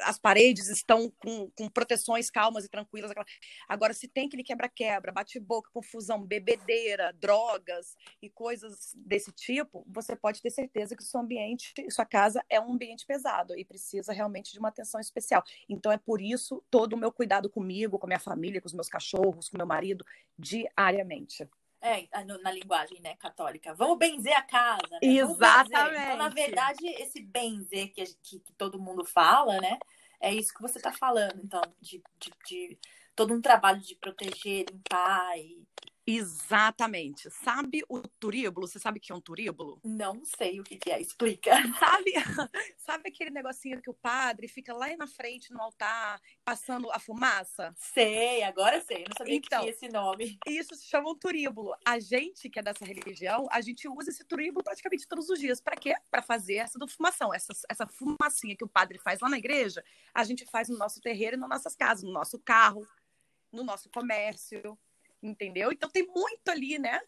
as 0.00 0.18
paredes 0.18 0.68
estão 0.68 1.10
com, 1.18 1.50
com 1.50 1.68
proteções 1.68 2.30
calmas 2.30 2.64
e 2.64 2.68
tranquilas. 2.68 3.12
Agora, 3.68 3.92
se 3.92 4.08
tem 4.08 4.26
aquele 4.26 4.42
quebra-quebra, 4.42 5.12
bate-boca, 5.12 5.70
confusão, 5.72 6.22
bebedeira, 6.22 7.12
drogas 7.12 7.96
e 8.22 8.28
coisas 8.30 8.92
desse 8.94 9.32
tipo, 9.32 9.84
você 9.88 10.14
pode 10.16 10.40
ter 10.40 10.50
certeza 10.50 10.96
que 10.96 11.02
o 11.02 11.06
seu 11.06 11.20
ambiente, 11.20 11.72
sua 11.90 12.04
casa 12.04 12.44
é 12.48 12.60
um 12.60 12.72
ambiente 12.72 13.06
pesado 13.06 13.56
e 13.58 13.64
precisa 13.64 14.12
realmente 14.12 14.52
de 14.52 14.58
uma 14.58 14.68
atenção 14.68 15.00
especial. 15.00 15.42
Então, 15.68 15.90
é 15.90 15.98
por 15.98 16.20
isso 16.20 16.62
todo 16.70 16.94
o 16.94 16.96
meu 16.96 17.12
cuidado 17.12 17.48
comigo, 17.50 17.98
com 17.98 18.06
a 18.06 18.08
minha 18.08 18.20
família, 18.20 18.60
com 18.60 18.66
os 18.66 18.74
meus 18.74 18.88
cachorros, 18.88 19.48
com 19.48 19.56
meu 19.56 19.66
marido, 19.66 20.04
diariamente. 20.38 21.48
É, 21.82 22.06
na 22.42 22.52
linguagem 22.52 23.00
né, 23.00 23.16
católica. 23.16 23.72
Vamos 23.74 23.98
benzer 23.98 24.36
a 24.36 24.42
casa. 24.42 24.82
Né? 24.90 24.98
Exatamente. 25.02 26.02
Então, 26.02 26.16
na 26.18 26.28
verdade, 26.28 26.86
esse 26.86 27.22
benzer 27.22 27.92
que, 27.92 28.04
que, 28.22 28.38
que, 28.40 28.52
todo 28.52 28.80
mundo 28.80 29.04
fala, 29.04 29.58
né? 29.60 29.78
É 30.20 30.34
isso 30.34 30.52
que 30.52 30.60
você 30.60 30.76
está 30.78 30.92
falando, 30.92 31.40
então, 31.42 31.62
de, 31.80 32.02
de, 32.18 32.30
de, 32.46 32.78
todo 33.16 33.32
um 33.32 33.40
trabalho 33.40 33.80
de 33.80 33.94
proteger, 33.94 34.66
limpar 34.70 35.38
e. 35.38 35.66
Exatamente. 36.12 37.30
Sabe 37.30 37.84
o 37.88 38.00
turíbulo? 38.00 38.66
Você 38.66 38.80
sabe 38.80 38.98
o 38.98 39.00
que 39.00 39.12
é 39.12 39.14
um 39.14 39.20
turíbulo? 39.20 39.80
Não 39.84 40.24
sei 40.24 40.58
o 40.58 40.64
que, 40.64 40.76
que 40.76 40.90
é, 40.90 41.00
explica. 41.00 41.52
Sabe, 41.78 42.12
sabe 42.76 43.08
aquele 43.08 43.30
negocinho 43.30 43.80
que 43.80 43.88
o 43.88 43.94
padre 43.94 44.48
fica 44.48 44.74
lá 44.74 44.88
na 44.96 45.06
frente 45.06 45.52
no 45.52 45.60
altar, 45.60 46.20
passando 46.44 46.90
a 46.90 46.98
fumaça? 46.98 47.72
Sei, 47.76 48.42
agora 48.42 48.80
sei. 48.80 49.04
Não 49.08 49.16
sabia 49.16 49.36
Então, 49.36 49.60
que 49.60 49.66
tinha 49.66 49.70
esse 49.70 49.88
nome. 49.88 50.38
Isso 50.46 50.74
se 50.74 50.86
chama 50.86 51.10
um 51.10 51.14
turíbulo. 51.14 51.74
A 51.86 51.98
gente 52.00 52.50
que 52.50 52.58
é 52.58 52.62
dessa 52.62 52.84
religião, 52.84 53.46
a 53.50 53.60
gente 53.60 53.88
usa 53.88 54.10
esse 54.10 54.24
turíbulo 54.24 54.64
praticamente 54.64 55.06
todos 55.06 55.28
os 55.28 55.38
dias. 55.38 55.60
Para 55.60 55.76
quê? 55.76 55.94
Para 56.10 56.22
fazer 56.22 56.56
essa 56.56 56.78
fumação. 56.88 57.32
Essa, 57.32 57.52
essa 57.68 57.86
fumacinha 57.86 58.56
que 58.56 58.64
o 58.64 58.68
padre 58.68 58.98
faz 58.98 59.20
lá 59.20 59.28
na 59.28 59.38
igreja, 59.38 59.84
a 60.12 60.24
gente 60.24 60.44
faz 60.46 60.68
no 60.68 60.76
nosso 60.76 61.00
terreiro 61.00 61.36
e 61.36 61.38
nas 61.38 61.48
nossas 61.48 61.76
casas, 61.76 62.02
no 62.04 62.12
nosso 62.12 62.38
carro, 62.38 62.86
no 63.52 63.62
nosso 63.62 63.88
comércio 63.90 64.78
entendeu? 65.22 65.72
Então 65.72 65.88
tem 65.88 66.06
muito 66.06 66.48
ali, 66.48 66.78
né? 66.78 67.00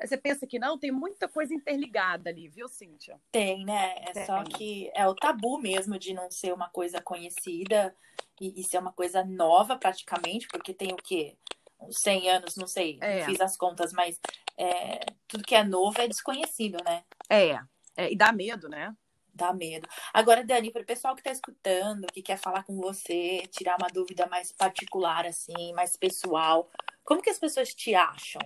Você 0.00 0.16
pensa 0.16 0.46
que 0.46 0.58
não, 0.58 0.78
tem 0.78 0.92
muita 0.92 1.26
coisa 1.26 1.54
interligada 1.54 2.28
ali, 2.28 2.48
viu, 2.48 2.68
Cíntia? 2.68 3.18
Tem, 3.32 3.64
né? 3.64 3.94
É 4.00 4.12
Tem. 4.12 4.26
só 4.26 4.44
que 4.44 4.90
é 4.94 5.08
o 5.08 5.14
tabu 5.14 5.58
mesmo 5.58 5.98
de 5.98 6.12
não 6.12 6.30
ser 6.30 6.52
uma 6.52 6.68
coisa 6.68 7.00
conhecida 7.00 7.96
e, 8.40 8.60
e 8.60 8.64
ser 8.64 8.78
uma 8.78 8.92
coisa 8.92 9.24
nova 9.24 9.76
praticamente, 9.76 10.46
porque 10.48 10.74
tem 10.74 10.92
o 10.92 10.96
quê? 10.96 11.36
Uns 11.80 11.98
100 12.00 12.30
anos, 12.30 12.56
não 12.56 12.66
sei, 12.66 12.98
É. 13.00 13.24
fiz 13.24 13.40
as 13.40 13.56
contas, 13.56 13.92
mas 13.92 14.20
é, 14.58 15.00
tudo 15.26 15.44
que 15.44 15.54
é 15.54 15.64
novo 15.64 16.00
é 16.00 16.08
desconhecido, 16.08 16.76
né? 16.84 17.02
É, 17.30 17.58
é, 17.96 18.12
e 18.12 18.16
dá 18.16 18.32
medo, 18.32 18.68
né? 18.68 18.94
Dá 19.32 19.52
medo. 19.52 19.86
Agora, 20.14 20.44
Dani, 20.44 20.70
para 20.70 20.82
o 20.82 20.86
pessoal 20.86 21.14
que 21.14 21.20
está 21.20 21.30
escutando, 21.30 22.06
que 22.06 22.22
quer 22.22 22.38
falar 22.38 22.64
com 22.64 22.76
você, 22.76 23.42
tirar 23.50 23.76
uma 23.78 23.88
dúvida 23.88 24.26
mais 24.26 24.50
particular, 24.52 25.26
assim, 25.26 25.74
mais 25.74 25.94
pessoal, 25.96 26.70
como 27.06 27.22
que 27.22 27.30
as 27.30 27.38
pessoas 27.38 27.72
te 27.72 27.94
acham? 27.94 28.42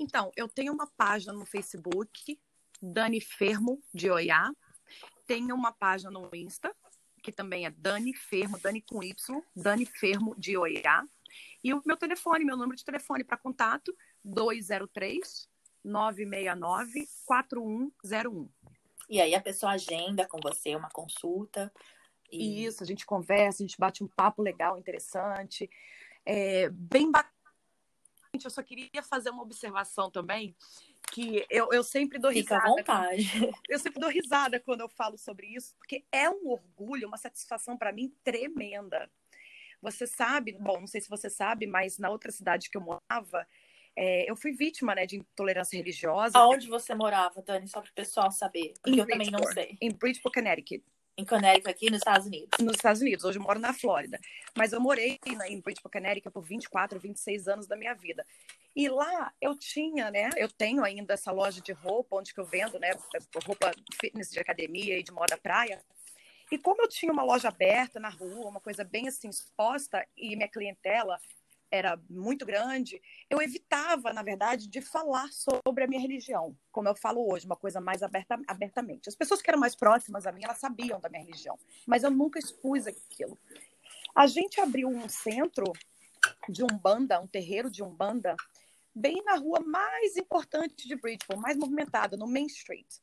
Então, 0.00 0.32
eu 0.34 0.48
tenho 0.48 0.72
uma 0.72 0.86
página 0.86 1.34
no 1.34 1.44
Facebook, 1.44 2.40
Dani 2.80 3.20
Fermo 3.20 3.82
de 3.92 4.10
Oiá. 4.10 4.50
Tenho 5.26 5.54
uma 5.54 5.70
página 5.70 6.10
no 6.10 6.30
Insta, 6.34 6.74
que 7.22 7.30
também 7.30 7.66
é 7.66 7.70
Dani 7.70 8.14
Fermo, 8.14 8.58
Dani 8.58 8.80
com 8.80 9.02
Y, 9.02 9.42
Dani 9.54 9.84
Fermo 9.84 10.34
de 10.38 10.56
Oiá. 10.56 11.06
E 11.62 11.74
o 11.74 11.82
meu 11.84 11.96
telefone, 11.96 12.42
meu 12.42 12.56
número 12.56 12.76
de 12.76 12.84
telefone 12.84 13.22
para 13.22 13.36
contato, 13.36 13.94
203 14.24 15.46
969 15.84 17.06
4101. 17.26 18.48
E 19.10 19.20
aí 19.20 19.34
a 19.34 19.42
pessoa 19.42 19.72
agenda 19.72 20.26
com 20.26 20.38
você 20.40 20.74
uma 20.74 20.88
consulta. 20.88 21.70
E... 22.32 22.64
Isso, 22.64 22.82
a 22.82 22.86
gente 22.86 23.04
conversa, 23.04 23.62
a 23.62 23.66
gente 23.66 23.78
bate 23.78 24.02
um 24.02 24.08
papo 24.08 24.40
legal, 24.40 24.78
interessante. 24.78 25.68
É, 26.24 26.70
bem 26.70 27.10
bacana. 27.10 27.37
Eu 28.32 28.50
só 28.50 28.62
queria 28.62 29.02
fazer 29.02 29.30
uma 29.30 29.42
observação 29.42 30.10
também, 30.10 30.54
que 31.10 31.46
eu, 31.48 31.72
eu 31.72 31.82
sempre 31.82 32.18
dou 32.18 32.30
Fica 32.30 32.56
à 32.56 32.58
risada. 32.58 32.76
vontade. 32.76 33.22
Eu 33.68 33.78
sempre 33.78 34.00
dou 34.00 34.10
risada 34.10 34.60
quando 34.60 34.80
eu 34.80 34.88
falo 34.88 35.16
sobre 35.16 35.46
isso, 35.46 35.74
porque 35.76 36.04
é 36.12 36.28
um 36.28 36.48
orgulho, 36.48 37.08
uma 37.08 37.16
satisfação 37.16 37.76
para 37.76 37.92
mim 37.92 38.14
tremenda. 38.22 39.10
Você 39.80 40.06
sabe, 40.06 40.52
bom, 40.52 40.80
não 40.80 40.86
sei 40.86 41.00
se 41.00 41.08
você 41.08 41.30
sabe, 41.30 41.66
mas 41.66 41.98
na 41.98 42.10
outra 42.10 42.32
cidade 42.32 42.68
que 42.70 42.76
eu 42.76 42.80
morava, 42.80 43.46
é, 43.96 44.30
eu 44.30 44.36
fui 44.36 44.52
vítima 44.52 44.94
né, 44.94 45.06
de 45.06 45.16
intolerância 45.16 45.76
religiosa. 45.76 46.38
Aonde 46.38 46.68
você 46.68 46.94
morava, 46.94 47.42
Dani? 47.42 47.68
Só 47.68 47.80
para 47.80 47.90
o 47.90 47.94
pessoal 47.94 48.30
saber, 48.30 48.74
porque 48.82 49.00
eu 49.00 49.06
também 49.06 49.30
não 49.30 49.42
sei. 49.52 49.76
Em 49.80 49.90
Bridgeport, 49.92 50.34
Connecticut. 50.34 50.84
Em 51.18 51.24
Connecticut, 51.24 51.68
aqui 51.68 51.90
nos 51.90 51.98
Estados 51.98 52.28
Unidos. 52.28 52.48
Nos 52.60 52.76
Estados 52.76 53.02
Unidos. 53.02 53.24
Hoje 53.24 53.40
eu 53.40 53.42
moro 53.42 53.58
na 53.58 53.72
Flórida. 53.72 54.20
Mas 54.56 54.72
eu 54.72 54.80
morei 54.80 55.18
em 55.26 55.60
Bridgeport, 55.60 55.92
Connecticut 55.92 56.32
por 56.32 56.44
24, 56.44 56.96
26 57.00 57.48
anos 57.48 57.66
da 57.66 57.74
minha 57.74 57.92
vida. 57.92 58.24
E 58.76 58.88
lá 58.88 59.32
eu 59.40 59.58
tinha, 59.58 60.12
né? 60.12 60.30
Eu 60.36 60.48
tenho 60.48 60.84
ainda 60.84 61.14
essa 61.14 61.32
loja 61.32 61.60
de 61.60 61.72
roupa, 61.72 62.14
onde 62.14 62.32
que 62.32 62.38
eu 62.38 62.44
vendo, 62.44 62.78
né? 62.78 62.92
Roupa 63.44 63.72
fitness 64.00 64.30
de 64.30 64.38
academia 64.38 64.96
e 64.96 65.02
de 65.02 65.10
moda 65.10 65.36
praia. 65.36 65.82
E 66.52 66.56
como 66.56 66.82
eu 66.82 66.88
tinha 66.88 67.12
uma 67.12 67.24
loja 67.24 67.48
aberta 67.48 67.98
na 67.98 68.10
rua, 68.10 68.48
uma 68.48 68.60
coisa 68.60 68.84
bem 68.84 69.08
assim 69.08 69.28
exposta, 69.28 70.06
e 70.16 70.36
minha 70.36 70.48
clientela 70.48 71.18
era 71.70 72.00
muito 72.08 72.46
grande, 72.46 73.00
eu 73.28 73.40
evitava, 73.42 74.12
na 74.12 74.22
verdade, 74.22 74.68
de 74.68 74.80
falar 74.80 75.28
sobre 75.32 75.84
a 75.84 75.86
minha 75.86 76.00
religião, 76.00 76.56
como 76.72 76.88
eu 76.88 76.94
falo 76.94 77.30
hoje, 77.30 77.46
uma 77.46 77.56
coisa 77.56 77.80
mais 77.80 78.02
aberta, 78.02 78.40
abertamente. 78.46 79.08
As 79.08 79.14
pessoas 79.14 79.42
que 79.42 79.50
eram 79.50 79.60
mais 79.60 79.74
próximas 79.74 80.26
a 80.26 80.32
mim, 80.32 80.44
elas 80.44 80.58
sabiam 80.58 81.00
da 81.00 81.08
minha 81.08 81.22
religião, 81.22 81.58
mas 81.86 82.02
eu 82.02 82.10
nunca 82.10 82.38
expus 82.38 82.86
aquilo. 82.86 83.38
A 84.14 84.26
gente 84.26 84.60
abriu 84.60 84.88
um 84.88 85.08
centro 85.08 85.72
de 86.48 86.64
Umbanda, 86.64 87.20
um 87.20 87.26
terreiro 87.26 87.70
de 87.70 87.82
Umbanda, 87.82 88.34
bem 88.94 89.22
na 89.24 89.36
rua 89.36 89.60
mais 89.60 90.16
importante 90.16 90.88
de 90.88 90.96
Bridgeport, 90.96 91.38
mais 91.38 91.56
movimentada, 91.56 92.16
no 92.16 92.26
Main 92.26 92.46
Street. 92.46 92.96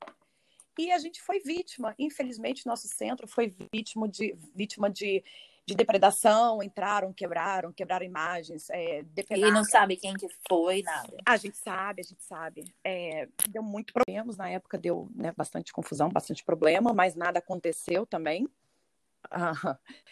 E 0.78 0.92
a 0.92 0.98
gente 0.98 1.22
foi 1.22 1.40
vítima, 1.40 1.96
infelizmente, 1.98 2.66
nosso 2.66 2.88
centro 2.88 3.28
foi 3.28 3.56
vítima 3.74 4.10
de, 4.10 4.38
vítima 4.54 4.90
de 4.90 5.24
de 5.66 5.74
depredação, 5.74 6.62
entraram, 6.62 7.12
quebraram, 7.12 7.74
quebraram 7.74 8.06
imagens. 8.06 8.70
É, 8.70 9.04
e 9.32 9.52
não 9.52 9.64
sabe 9.64 9.96
quem 9.96 10.14
que 10.14 10.28
foi, 10.48 10.84
nada. 10.84 11.18
A 11.26 11.38
gente 11.38 11.58
sabe, 11.58 12.02
a 12.02 12.04
gente 12.04 12.24
sabe. 12.24 12.64
É, 12.84 13.28
deu 13.50 13.64
muito 13.64 13.92
problemas, 13.92 14.38
na 14.38 14.50
época 14.50 14.78
deu 14.78 15.10
né, 15.16 15.34
bastante 15.36 15.74
confusão, 15.74 16.10
bastante 16.10 16.44
problema, 16.44 16.94
mas 16.94 17.16
nada 17.16 17.40
aconteceu 17.40 18.06
também. 18.06 18.48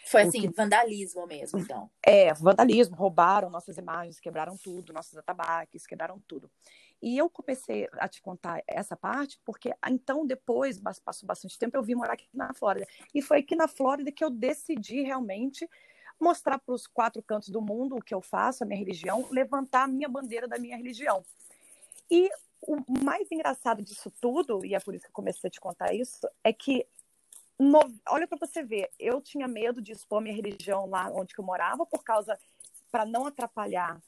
Foi 0.06 0.22
assim, 0.22 0.40
que... 0.40 0.48
vandalismo 0.48 1.26
mesmo, 1.26 1.58
então. 1.60 1.88
É, 2.04 2.34
vandalismo, 2.34 2.96
roubaram 2.96 3.48
nossas 3.48 3.78
imagens, 3.78 4.18
quebraram 4.18 4.56
tudo, 4.56 4.92
nossos 4.92 5.16
atabaques, 5.16 5.86
quebraram 5.86 6.20
tudo. 6.26 6.50
E 7.02 7.18
eu 7.18 7.28
comecei 7.28 7.88
a 7.92 8.08
te 8.08 8.22
contar 8.22 8.62
essa 8.66 8.96
parte 8.96 9.38
porque 9.44 9.74
então 9.86 10.26
depois, 10.26 10.80
passou 11.04 11.26
bastante 11.26 11.58
tempo, 11.58 11.76
eu 11.76 11.82
vim 11.82 11.94
morar 11.94 12.14
aqui 12.14 12.28
na 12.32 12.52
Flórida. 12.54 12.86
E 13.14 13.20
foi 13.20 13.38
aqui 13.38 13.54
na 13.54 13.68
Flórida 13.68 14.10
que 14.10 14.24
eu 14.24 14.30
decidi 14.30 15.02
realmente 15.02 15.68
mostrar 16.20 16.58
para 16.58 16.74
os 16.74 16.86
quatro 16.86 17.22
cantos 17.22 17.48
do 17.48 17.60
mundo 17.60 17.96
o 17.96 18.02
que 18.02 18.14
eu 18.14 18.22
faço, 18.22 18.62
a 18.62 18.66
minha 18.66 18.78
religião, 18.78 19.26
levantar 19.30 19.84
a 19.84 19.88
minha 19.88 20.08
bandeira 20.08 20.48
da 20.48 20.58
minha 20.58 20.76
religião. 20.76 21.24
E 22.10 22.30
o 22.62 22.76
mais 23.04 23.30
engraçado 23.30 23.82
disso 23.82 24.10
tudo, 24.20 24.64
e 24.64 24.74
é 24.74 24.80
por 24.80 24.94
isso 24.94 25.04
que 25.04 25.10
eu 25.10 25.14
comecei 25.14 25.48
a 25.48 25.50
te 25.50 25.60
contar 25.60 25.92
isso, 25.92 26.26
é 26.42 26.52
que 26.52 26.86
no... 27.58 27.80
olha 28.08 28.26
para 28.26 28.38
você 28.38 28.62
ver, 28.62 28.90
eu 28.98 29.20
tinha 29.20 29.46
medo 29.46 29.80
de 29.80 29.92
expor 29.92 30.20
minha 30.20 30.34
religião 30.34 30.86
lá 30.86 31.10
onde 31.12 31.34
eu 31.36 31.44
morava 31.44 31.84
por 31.86 32.02
causa 32.02 32.38
para 32.90 33.04
não 33.04 33.26
atrapalhar 33.26 34.00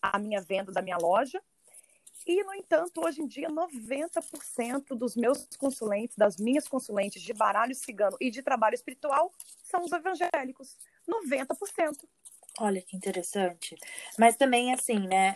a 0.00 0.18
minha 0.18 0.40
venda 0.40 0.70
da 0.70 0.80
minha 0.80 0.96
loja 0.96 1.42
e, 2.26 2.42
no 2.44 2.54
entanto, 2.54 3.00
hoje 3.04 3.22
em 3.22 3.26
dia, 3.26 3.48
90% 3.48 4.96
dos 4.96 5.16
meus 5.16 5.46
consulentes, 5.56 6.16
das 6.16 6.36
minhas 6.36 6.68
consulentes 6.68 7.22
de 7.22 7.32
baralho 7.32 7.74
cigano 7.74 8.16
e 8.20 8.30
de 8.30 8.42
trabalho 8.42 8.74
espiritual 8.74 9.32
são 9.62 9.84
os 9.84 9.92
evangélicos. 9.92 10.76
90%. 11.08 12.06
Olha 12.60 12.82
que 12.82 12.96
interessante. 12.96 13.76
Mas 14.18 14.36
também, 14.36 14.72
assim, 14.72 15.06
né? 15.06 15.34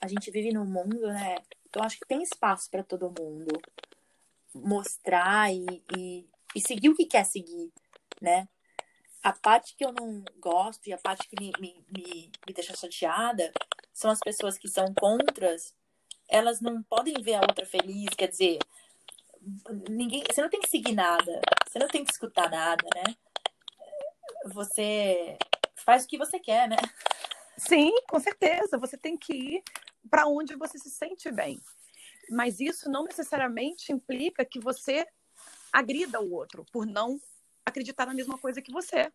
A 0.00 0.08
gente 0.08 0.30
vive 0.30 0.52
num 0.52 0.64
mundo, 0.64 1.06
né? 1.06 1.36
Então, 1.68 1.82
acho 1.82 1.98
que 1.98 2.06
tem 2.06 2.22
espaço 2.22 2.68
para 2.70 2.82
todo 2.82 3.14
mundo 3.16 3.60
mostrar 4.54 5.52
e, 5.52 5.82
e, 5.96 6.28
e, 6.54 6.60
seguir 6.60 6.88
o 6.88 6.96
que 6.96 7.06
quer 7.06 7.24
seguir, 7.24 7.72
né? 8.20 8.48
A 9.22 9.32
parte 9.32 9.76
que 9.76 9.84
eu 9.84 9.92
não 9.92 10.24
gosto 10.38 10.88
e 10.88 10.92
a 10.92 10.98
parte 10.98 11.28
que 11.28 11.40
me, 11.40 11.52
me, 11.60 11.84
me, 11.88 12.32
me 12.46 12.54
deixa 12.54 12.74
chateada 12.74 13.52
são 13.92 14.10
as 14.10 14.18
pessoas 14.18 14.58
que 14.58 14.68
são 14.68 14.92
contras 14.94 15.74
elas 16.30 16.60
não 16.60 16.82
podem 16.82 17.14
ver 17.22 17.34
a 17.34 17.40
outra 17.40 17.66
feliz, 17.66 18.08
quer 18.16 18.28
dizer, 18.28 18.58
ninguém, 19.88 20.22
você 20.30 20.40
não 20.40 20.48
tem 20.48 20.60
que 20.60 20.70
seguir 20.70 20.94
nada, 20.94 21.40
você 21.66 21.78
não 21.78 21.88
tem 21.88 22.04
que 22.04 22.12
escutar 22.12 22.50
nada, 22.50 22.84
né? 22.94 23.14
Você 24.52 25.36
faz 25.76 26.04
o 26.04 26.08
que 26.08 26.16
você 26.16 26.38
quer, 26.38 26.68
né? 26.68 26.76
Sim, 27.56 27.92
com 28.08 28.18
certeza. 28.18 28.78
Você 28.78 28.96
tem 28.96 29.16
que 29.16 29.34
ir 29.34 29.62
para 30.10 30.26
onde 30.26 30.56
você 30.56 30.78
se 30.78 30.90
sente 30.90 31.30
bem. 31.30 31.60
Mas 32.30 32.60
isso 32.60 32.90
não 32.90 33.04
necessariamente 33.04 33.92
implica 33.92 34.44
que 34.44 34.60
você 34.60 35.06
agrida 35.72 36.20
o 36.20 36.32
outro 36.32 36.64
por 36.72 36.86
não 36.86 37.20
acreditar 37.66 38.06
na 38.06 38.14
mesma 38.14 38.38
coisa 38.38 38.62
que 38.62 38.72
você. 38.72 39.12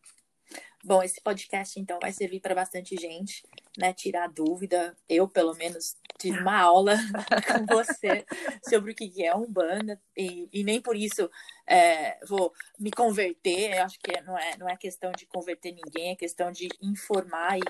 Bom, 0.87 1.01
esse 1.01 1.19
podcast 1.19 1.79
então 1.79 1.97
vai 1.99 2.11
servir 2.11 2.39
para 2.39 2.53
bastante 2.53 2.95
gente, 2.95 3.43
né? 3.75 3.91
Tirar 3.91 4.27
dúvida. 4.27 4.95
Eu, 5.09 5.27
pelo 5.27 5.55
menos, 5.55 5.97
tive 6.19 6.39
uma 6.39 6.59
aula 6.59 6.95
com 7.65 7.65
você 7.65 8.23
sobre 8.69 8.91
o 8.91 8.95
que 8.95 9.23
é 9.23 9.35
Umbanda 9.35 9.99
e, 10.15 10.47
e 10.53 10.63
nem 10.63 10.79
por 10.79 10.95
isso 10.95 11.27
é, 11.65 12.23
vou 12.27 12.53
me 12.79 12.91
converter. 12.91 13.75
Eu 13.75 13.83
acho 13.83 13.99
que 13.99 14.21
não 14.21 14.37
é, 14.37 14.57
não 14.57 14.69
é 14.69 14.77
questão 14.77 15.11
de 15.11 15.25
converter 15.25 15.73
ninguém, 15.73 16.11
é 16.11 16.15
questão 16.15 16.51
de 16.51 16.69
informar 16.79 17.57
e, 17.57 17.63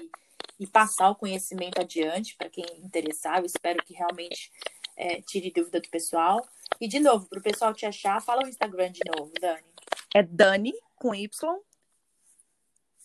e 0.60 0.68
passar 0.68 1.10
o 1.10 1.16
conhecimento 1.16 1.80
adiante 1.80 2.36
para 2.36 2.50
quem 2.50 2.66
interessar. 2.84 3.40
Eu 3.40 3.46
espero 3.46 3.82
que 3.86 3.94
realmente 3.94 4.52
é, 4.98 5.22
tire 5.22 5.52
dúvida 5.52 5.80
do 5.80 5.90
pessoal. 5.90 6.46
E, 6.82 6.88
de 6.90 7.00
novo, 7.00 7.30
para 7.30 7.40
o 7.40 7.44
pessoal 7.44 7.74
te 7.74 7.86
achar, 7.86 8.22
fala 8.22 8.44
o 8.44 8.50
Instagram 8.50 8.92
de 8.92 9.00
novo, 9.16 9.32
Dani. 9.40 9.64
É 10.14 10.22
Dani 10.22 10.74
com 10.98 11.16
Y 11.16 11.30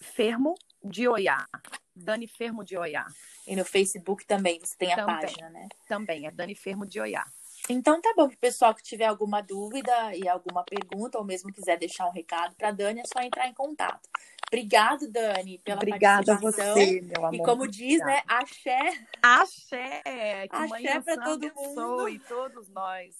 Fermo 0.01 0.55
de 0.83 1.09
Oiá. 1.09 1.47
Dani 1.95 2.27
Fermo 2.27 2.65
de 2.65 2.77
Oiá. 2.77 3.07
E 3.47 3.55
no 3.55 3.65
Facebook 3.65 4.27
também 4.27 4.59
você 4.61 4.77
tem 4.77 4.93
a 4.93 4.97
também, 4.97 5.21
página, 5.21 5.51
né? 5.51 5.69
Também, 5.89 6.27
é 6.27 6.31
Dani 6.31 6.55
Fermo 6.55 6.87
de 6.87 7.01
Oiá. 7.01 7.25
Então 7.69 8.01
tá 8.01 8.13
bom, 8.17 8.29
pro 8.29 8.39
pessoal 8.39 8.75
que 8.75 8.83
tiver 8.83 9.05
alguma 9.05 9.43
dúvida 9.43 10.17
e 10.17 10.27
alguma 10.27 10.65
pergunta, 10.65 11.19
ou 11.19 11.25
mesmo 11.25 11.53
quiser 11.53 11.79
deixar 11.79 12.07
um 12.07 12.13
recado 12.13 12.55
para 12.57 12.71
Dani, 12.71 13.01
é 13.01 13.05
só 13.05 13.21
entrar 13.23 13.49
em 13.49 13.55
contato. 13.55 14.09
Obrigado, 14.49 15.11
Dani, 15.11 15.59
pela 15.59 15.77
Obrigada 15.77 16.39
participação. 16.39 16.73
a 16.73 16.75
você, 16.75 17.01
meu 17.03 17.27
amor. 17.27 17.35
E 17.35 17.39
como 17.45 17.69
diz, 17.69 17.99
né, 18.01 18.23
axé. 18.27 19.07
Axé. 19.23 20.03
Que 20.49 20.57
axé 20.57 21.01
para 21.03 21.23
todo 21.23 21.55
mundo. 21.55 22.09
E 22.09 22.19
todos 22.21 22.69
nós. 22.71 23.15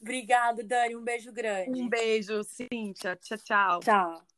Obrigado, 0.00 0.64
Dani. 0.64 0.96
Um 0.96 1.04
beijo 1.04 1.32
grande. 1.32 1.80
Um 1.80 1.88
beijo, 1.88 2.42
Cíntia. 2.44 3.16
Tchau, 3.16 3.38
tchau. 3.38 3.80
Tchau. 3.80 4.37